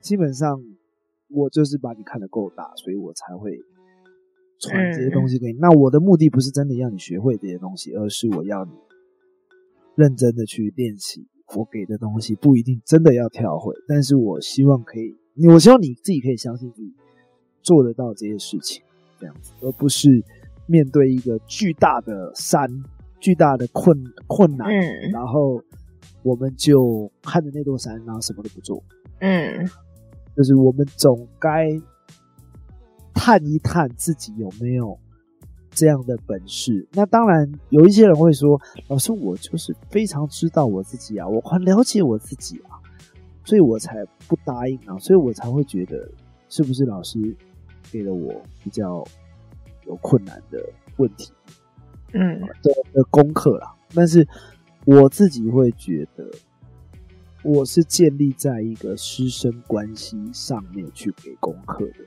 [0.00, 0.58] 基本上
[1.28, 3.58] 我就是把你看得够大，所以我才会
[4.60, 5.58] 传这些东西给你。
[5.58, 8.72] 那我的目的不是真的要你学会这些东西，而是我要你
[9.96, 11.28] 认真的去练习。
[11.54, 16.92] 我给的东西不一定真的要跳会，但是我希望可以，我希望你自己可以相信自己。
[17.66, 18.80] 做得到这些事情，
[19.18, 20.22] 这样子，而不是
[20.66, 22.70] 面对一个巨大的山、
[23.18, 24.70] 巨大的困困难，
[25.10, 25.60] 然后
[26.22, 28.80] 我们就看着那座山，然后什么都不做。
[29.18, 29.68] 嗯，
[30.36, 31.68] 就是我们总该
[33.12, 34.96] 探一探自己有没有
[35.70, 36.86] 这样的本事。
[36.92, 42.78] 那当然，有一些人会说：“老师，我就是非常知道我自己啊，我很了解我自己啊，
[43.44, 46.08] 所以我才不答应啊，所以我才会觉得
[46.48, 47.18] 是不是老师
[47.90, 49.04] 给了我比较
[49.86, 50.58] 有困难的
[50.96, 51.32] 问题，
[52.12, 54.26] 嗯的的功课啦。”但是
[54.84, 56.28] 我自己会觉得，
[57.42, 62.04] 我是建立在一个师生关系上面去给功课的。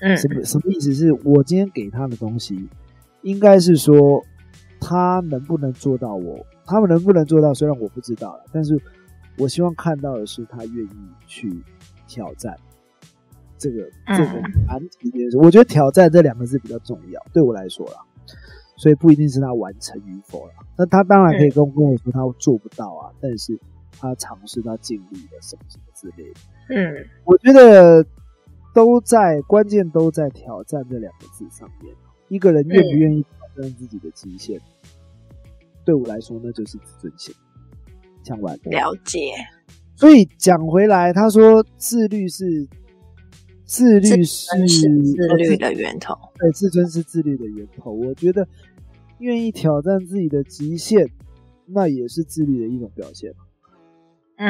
[0.00, 0.92] 嗯什么什么意思？
[0.92, 2.68] 是我今天给他的东西，
[3.22, 4.22] 应该是说
[4.78, 7.54] 他能不能做到我，他们能不能做到？
[7.54, 8.78] 虽然我不知道了，但是
[9.38, 11.50] 我希望看到的是他愿意去
[12.06, 12.54] 挑战
[13.58, 15.38] 这个嗯这个难题这件事。
[15.38, 18.00] 我觉得挑战这两个字比较重要，对我来说啦。
[18.76, 20.54] 所以不一定是他完成与否啦。
[20.76, 23.58] 那他当然可以跟跟我说他做不到啊，但是
[23.98, 26.40] 他尝试，他尽力了，什么什么之类的。
[26.68, 28.04] 嗯我觉得
[28.74, 31.94] 都在关键都在挑战这两个字上面。
[32.28, 34.60] 一个人愿不愿意挑战自己的极限，
[35.84, 37.34] 对我来说那就是自尊心。
[38.22, 39.32] 讲完了解，
[39.94, 42.68] 所以讲回来，他说自律是
[43.66, 44.86] 自律是自
[45.36, 46.14] 律的源头。
[46.38, 47.92] 对，自尊是自律的源头。
[47.92, 48.46] 我觉得
[49.18, 51.10] 愿意挑战自己的极限，
[51.66, 53.32] 那也是自律的一种表现。
[54.36, 54.46] 嗯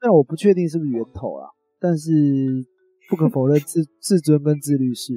[0.00, 2.66] 但我不确定是不是源头啊，但是
[3.08, 5.14] 不可否认自自尊跟自律是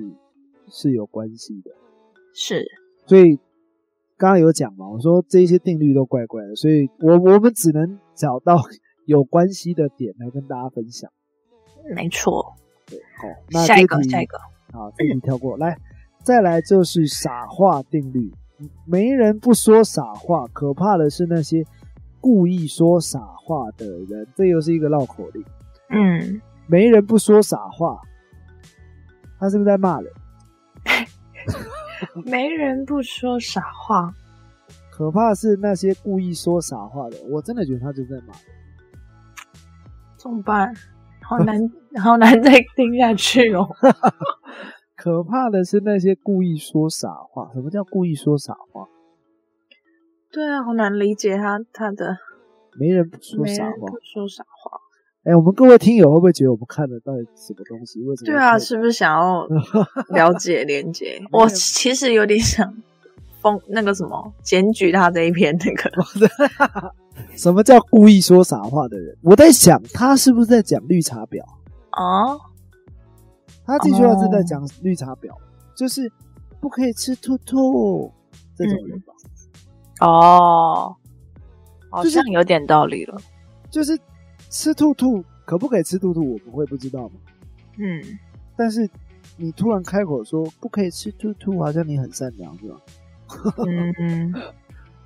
[0.70, 1.72] 是有关系的。
[2.36, 2.64] 是，
[3.08, 3.38] 所以
[4.18, 8.62] 刚刚有讲嘛，我说这些定律都怪怪的，所以我我们只能找到
[9.08, 11.12] 有关系的点来跟大家分享。
[11.96, 12.54] 没错。
[12.88, 14.38] 对，好，那下一个下一个。
[14.72, 15.78] 好，这题跳过来，
[16.24, 18.34] 再来就是傻话定律。
[18.86, 21.66] 没人不说傻话，可怕的是那些
[22.22, 24.28] 故意说傻话的人。
[24.36, 25.44] 这又是一个绕口令。
[25.90, 28.02] 嗯，没人不说傻话，
[29.40, 30.12] 他是不是在骂人？
[32.26, 34.14] 没人不说傻话。
[34.92, 38.44] 可怕的是那些故意说傻话的人，我真的觉得他就在骂人。
[40.18, 40.74] 怎么办？
[41.28, 41.60] 好难，
[42.02, 43.68] 好难再听下去哦。
[44.96, 47.52] 可怕的是那些故意说傻话。
[47.54, 48.88] 什么叫故意说傻话？
[50.32, 52.18] 对啊，好难理解他他的
[52.80, 54.00] 没人不说傻话不。
[54.04, 54.80] 说傻话。
[55.24, 58.00] 哎、我们各位听友会不会觉得我们看的到底什么东西？
[58.04, 58.32] 为什么？
[58.32, 59.48] 对啊，是不是想要
[60.14, 61.20] 了解连接？
[61.32, 62.72] 我其实有点想
[63.42, 65.92] 封那个什么检举他这一篇那个。
[67.38, 69.16] 什么叫故意说傻话的人？
[69.22, 71.42] 我在想，他是不是在讲绿茶婊？
[71.94, 72.40] 哦，
[73.66, 75.30] 他这句话是在讲绿茶婊，
[75.76, 76.12] 就是
[76.60, 78.12] 不可以吃兔兔
[78.56, 79.14] 这种人吧？
[80.02, 80.96] 哦，
[81.90, 83.18] 好就像有点道理了。
[83.70, 83.98] 就是
[84.50, 87.16] 吃兔兔可不可以吃兔兔，我不会不知道吗？
[87.78, 88.02] 嗯，
[88.56, 88.90] 但是
[89.38, 92.78] 你突然开口说不可以吃兔兔，好像你很善良是吧？
[93.68, 94.34] 嗯 嗯，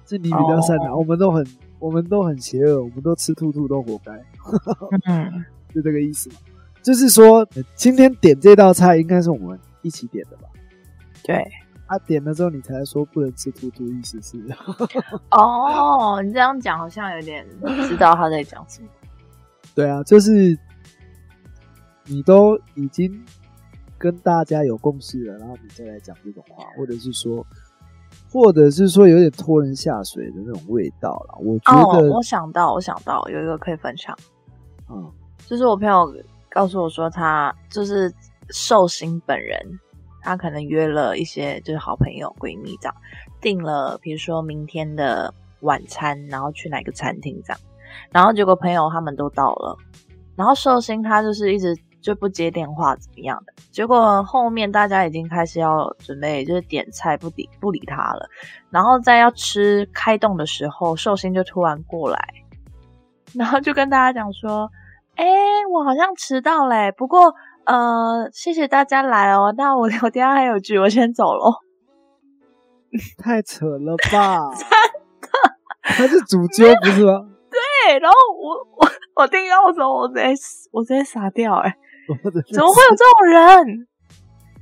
[0.06, 1.46] 是你比较善哦良，我们都很
[1.80, 4.12] 我们都很邪恶，我们都吃兔兔都活该，
[5.08, 6.36] 嗯，是这个意思吗？
[6.82, 10.44] 就是说，呃今天点这道菜应该是我们一起点的吧？
[11.24, 11.44] 对。
[11.92, 14.38] 他、点了之后，你才说不能吃兔兔，意思是？
[15.32, 17.44] 哦，你这样讲好像有点
[17.88, 18.88] 知道他在讲什么。
[19.74, 20.56] 对啊，就是
[22.06, 23.26] 你都已经
[23.98, 27.44] 跟大家有共识了，然后你再来讲这种话，或者是说，
[28.32, 31.38] 或者是说有点拖人下水的那种味道了。
[31.40, 34.16] 我觉哦，我想到，我想到有一个可以分享，
[34.90, 35.12] 嗯，
[35.48, 36.08] 就是我朋友
[36.50, 38.14] 告诉我说，他就是
[38.50, 39.60] 寿星本人，
[40.22, 42.96] 他可能约了一些就是好朋友、闺蜜这样，
[43.42, 47.60] 订了比如说明天的晚餐，然后去哪个餐厅这样，
[48.12, 49.78] 然后结果朋友他们都到了，
[50.36, 58.30] 然后寿星他就是一直就不接电话怎么样的，结果后面大家已经开始要准备就是点菜不理不理他了，
[58.70, 62.20] 然后在要吃开动的时候，寿星就突然过来，
[63.34, 64.70] 然后就跟大家讲说。
[65.16, 65.26] 哎，
[65.70, 67.36] 我好像迟到嘞，不过
[67.66, 69.54] 呃，谢谢大家来哦。
[69.58, 71.56] 那我我等下还有剧，我先走喽。
[73.22, 74.38] 太扯了吧？
[74.56, 75.28] 真的，
[75.84, 77.28] 他是主角不是吗？
[77.52, 80.34] 对，然后我我我听到的时候，我直接
[80.72, 81.76] 我直接傻掉，哎，
[82.54, 83.88] 怎么会有这种人？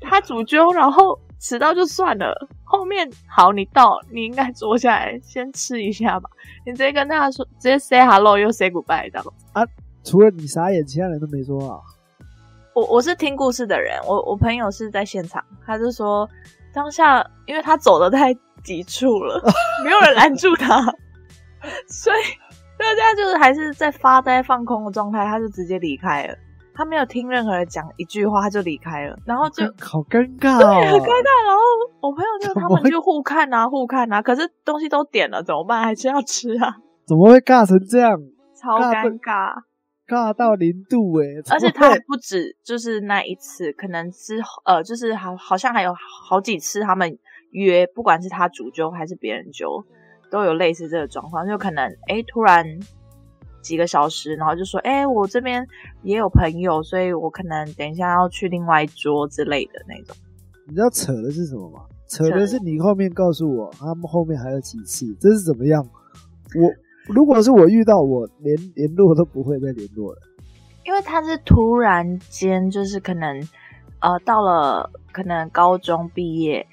[0.01, 2.33] 他主揪，然后迟到就算了，
[2.63, 6.29] 后面好你到，你应该坐下来先吃一下吧。
[6.65, 9.25] 你直接跟他说，直接 say hello 又 say goodbye 这样。
[10.03, 11.79] 除了你傻眼，其他人都没说啊。
[12.73, 16.29] 我我是听故事的人，我我朋友是在现场，他就说
[16.71, 18.31] 当下因为他走的太
[18.63, 19.41] 急促了，
[19.83, 20.79] 没有人拦住他，
[21.87, 22.21] 所以
[22.77, 26.37] 大家就是还是在发呆放空的状态，他就直接离开了。
[26.77, 31.47] 他没有听任何人讲一句话，他就离开了，然后就好尴尬，对，很尴尬。
[31.47, 31.61] 然后
[32.01, 35.81] 我朋友就他们就 互看啊，互看啊，可是东西都点了，怎么办？
[35.81, 36.75] 还是要吃啊？
[37.07, 38.15] 怎么会尬成这样？
[38.61, 39.53] 超尴尬，
[40.07, 41.25] 尬到零度哎！
[41.51, 45.91] 而且他还不止就是那一次，可能之后呃，就是好好像还有
[46.29, 47.17] 好几次，他们
[47.49, 49.83] 约，不管是他主揪还是别人揪，
[50.29, 52.63] 都有类似这个状况，就可能哎突然。
[53.67, 55.67] 几个小时，然后就说：“哎，我这边
[56.03, 60.15] 也有朋友，所以我可能等一下要去另外一桌之类的那种。”
[60.65, 61.81] 你知道扯的是什么吗？
[62.07, 65.85] 扯的是你后面告诉我他们后面还有几次，这是怎么样？
[66.55, 70.21] 我如果是我遇到，我连联络都不会再联络了，
[70.85, 73.41] 因为他是突然间，就是可能
[73.99, 76.65] 呃到了可能高中毕业。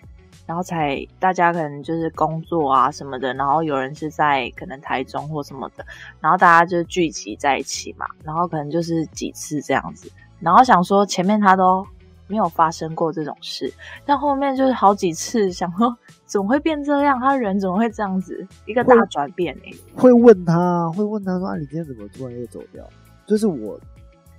[0.47, 5.85] 然后才大家可能就是工作啊什么的，然后有人是在可能台中或什么的，
[6.21, 11.87] 然后大家就聚集在一起嘛，然后可能就是几次这样子，然后想说前面他都
[12.27, 13.73] 没有发生过这种事，
[14.05, 19.63] 但后面就是好几次想说怎么会变这样，他人怎么会这样子一个大转变呢？
[19.95, 22.83] 会问他，会问他说啊，你今天怎么突然又走掉？
[23.27, 23.81] 就是我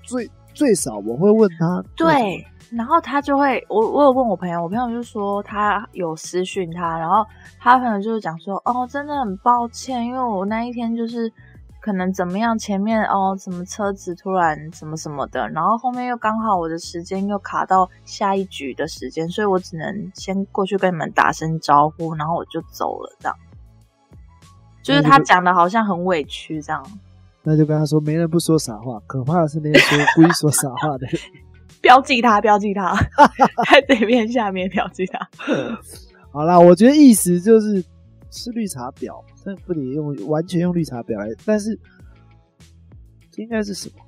[0.04, 2.48] 最最少我会问他，对。
[2.72, 7.24] 然后他就会，我我有问我朋友，我朋友就说他有私讯他，然后
[7.60, 11.32] 他朋友就是讲说，哦，真的很抱歉，因为我那一天就是
[11.80, 23.38] 可能怎么样，前面哦什么车子突然什么什么的，然后后面又刚好我的时间又卡到下一局的时间，所以我只能先过去跟你们打声招呼，然后我就走了，这样。
[24.82, 26.84] 就是他讲的好像很委屈这样。
[27.46, 31.20] 那就跟他说，没人不说傻话，可怕的是那些说故意说傻话的人。
[31.82, 32.96] 标记他，标记他，
[33.72, 35.20] 在对面下面标记他。
[36.34, 37.84] 好啦，我觉得意思就是
[38.32, 41.80] 是绿茶婊，但不得用完全用绿茶婊来，但是
[43.38, 44.04] 应该是什么？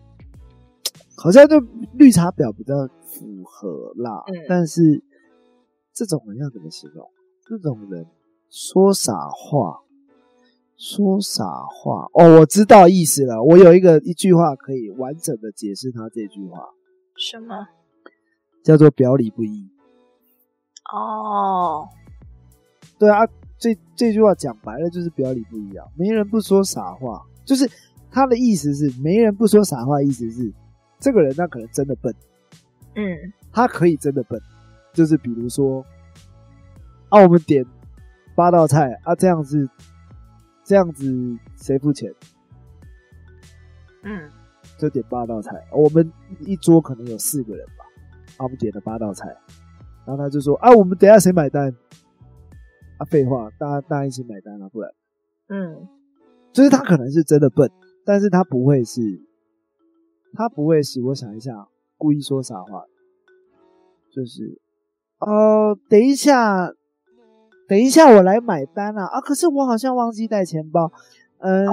[1.16, 1.60] 好像就
[1.94, 2.74] 绿茶婊比较
[3.06, 4.24] 符合啦。
[4.50, 4.82] 但是
[5.94, 7.08] 这种人要怎么形容？
[7.48, 8.06] 这种人
[8.50, 9.80] 说傻话，
[10.78, 12.08] 说傻话。
[12.14, 13.44] 哦，我知道意思了。
[13.44, 16.60] 我有一个一句话可以完整的解释他这句话。
[17.18, 17.68] 什么
[18.64, 19.70] 叫做表里不一？
[20.94, 21.88] 哦，
[22.98, 25.86] 对啊，这这句话讲白了就是表里不一啊。
[25.96, 27.70] 没人不说傻话，就是
[28.12, 30.54] 他的意思是没人不说傻话，意思是
[31.00, 32.14] 这个人他可能真的笨，
[32.96, 34.40] 嗯，他可以真的笨，
[34.94, 35.84] 就是比如说
[37.10, 37.66] 啊，我们点
[38.36, 39.68] 八道菜啊，这样子
[40.68, 42.14] 这样子谁付钱？
[44.04, 44.30] 嗯。
[44.78, 46.12] 就点八道菜，我们
[46.42, 47.86] 一桌可能有四个人吧，
[48.36, 49.28] 啊，我们点了八道菜，
[50.06, 51.74] 然后他就说啊，我们等下谁买单？
[53.00, 54.92] 啊，废话，大家大家一起买单啊，不然，
[55.48, 55.88] 嗯，
[56.54, 57.72] 就是他可能是真的笨，
[58.06, 59.02] 但是他不会是，
[60.34, 62.84] 他不会是，我想一下，故意说傻话，
[64.12, 64.62] 就是，
[65.20, 66.72] 哦，等一下，
[67.68, 70.92] 等一下，我来买单啊，啊，可是我好像忘记带钱包，
[71.40, 71.68] 嗯。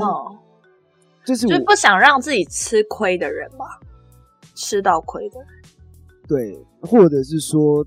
[1.24, 3.64] 就是就不想让自己吃亏的人吧，
[4.55, 5.36] 吃到亏的。
[6.28, 7.82] 对，或者是说，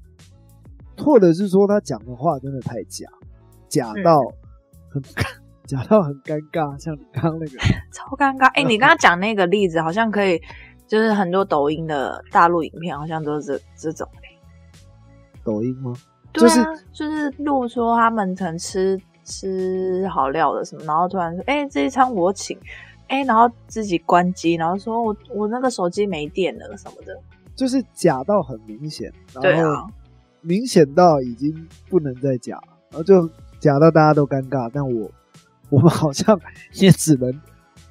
[0.98, 3.06] 或者是说他讲的话真的太假，
[3.70, 4.20] 假到
[4.90, 5.00] 很
[5.68, 7.60] 假到很尴尬，像你刚刚那个
[7.94, 8.48] 超尴尬。
[8.56, 10.42] 哎， 你刚刚讲那个例子，好像可以，
[10.88, 14.10] 就是很多抖音的大陆影片，好像都是这种。
[15.44, 15.94] 抖音吗？
[16.38, 22.58] 对啊，就是录说他们曾吃吃好料的什么，然后突然说：“哎，这一餐我请。”
[23.10, 27.18] 哎，然后自己关机，然后说我我那个手机没电了什么的，
[27.56, 29.88] 就是假到很明显，然后
[30.42, 32.60] 明显到已经不能再假，
[32.92, 33.30] 然后就
[33.62, 34.70] 假到大家都尴尬。
[34.74, 35.10] 但我
[35.72, 36.38] 我们好像
[36.74, 37.32] 也只能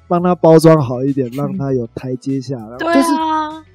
[0.07, 2.55] 帮他包装好一点，让他有台阶下。
[2.77, 3.65] 对啊，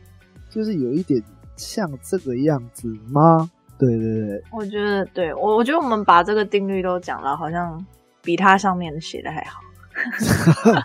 [0.48, 1.20] 就是有一点
[1.56, 3.50] 像这个样子吗？
[3.86, 7.84] 对对对，我觉得对我我觉得我们把这个定律都讲了，好像
[8.22, 9.60] 比他上面写的还好。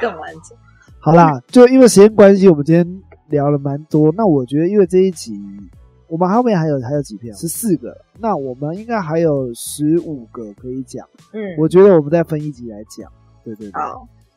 [0.00, 0.56] 更完整。
[1.00, 4.12] 好啦，就因为时间关系，我们今天聊了蛮多。
[4.16, 5.36] 那我觉得，因为这一集
[6.06, 11.04] 我们后面还有还有几篇，十四个，那我们应该还有十五个可以讲。
[11.32, 13.10] 嗯，我觉得我们再分一集来讲。
[13.44, 13.82] 对对对，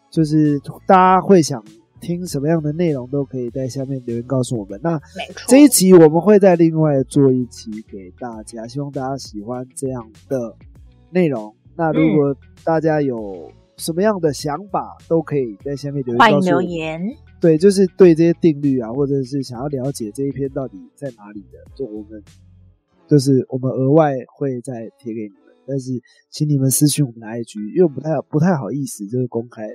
[0.09, 1.63] 就是大家会想
[2.05, 4.79] 听什么样的内容，都可以在下面留言告诉我们。
[4.83, 5.01] 那
[5.47, 10.55] 这一集我们会再另外做一期给大家，希望大家喜欢这样的
[11.09, 11.55] 内容。
[11.75, 13.51] 那如果大家有。
[13.77, 16.17] 什么样的想法都可以在下面留言。
[16.17, 17.01] 欢迎留言。
[17.41, 22.23] 对，就是对这些定律啊，或者是想要了解这一篇到底在哪里的，就我们
[23.05, 25.53] 就是我们额外会再贴给你们。
[25.67, 25.91] 但是，
[26.31, 29.67] 请你们私信我们的 IG，因为不太不太好意思，就是公开，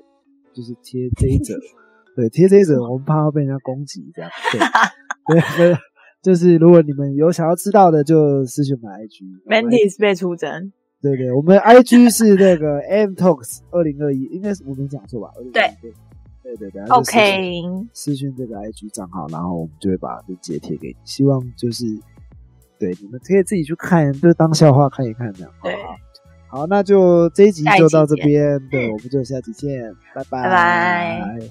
[0.54, 1.52] 就是贴这一则
[2.16, 4.30] 对，贴这一则我们怕会被人家攻击，这样
[5.28, 5.76] 对对，
[6.22, 9.22] 就是如果你们有想要知道的，就私信我们 IG。
[9.46, 10.72] Mantis 被出征。
[11.00, 15.30] 对对，我们 IG 是那个 M Talks 二零二一，应该是我没讲错吧？
[15.52, 15.62] 对
[16.42, 17.62] 对对对，OK。
[17.94, 20.96] 私讯这个 IG 账号，然后我们就会把链接贴给你。
[21.04, 21.86] 希望就是
[22.78, 25.50] 对你们可以自己去看，就当笑话看一看这样。
[25.62, 25.74] 对，
[26.48, 31.50] 好，那就这一集就到这边，对，我们就下期见，拜拜拜拜。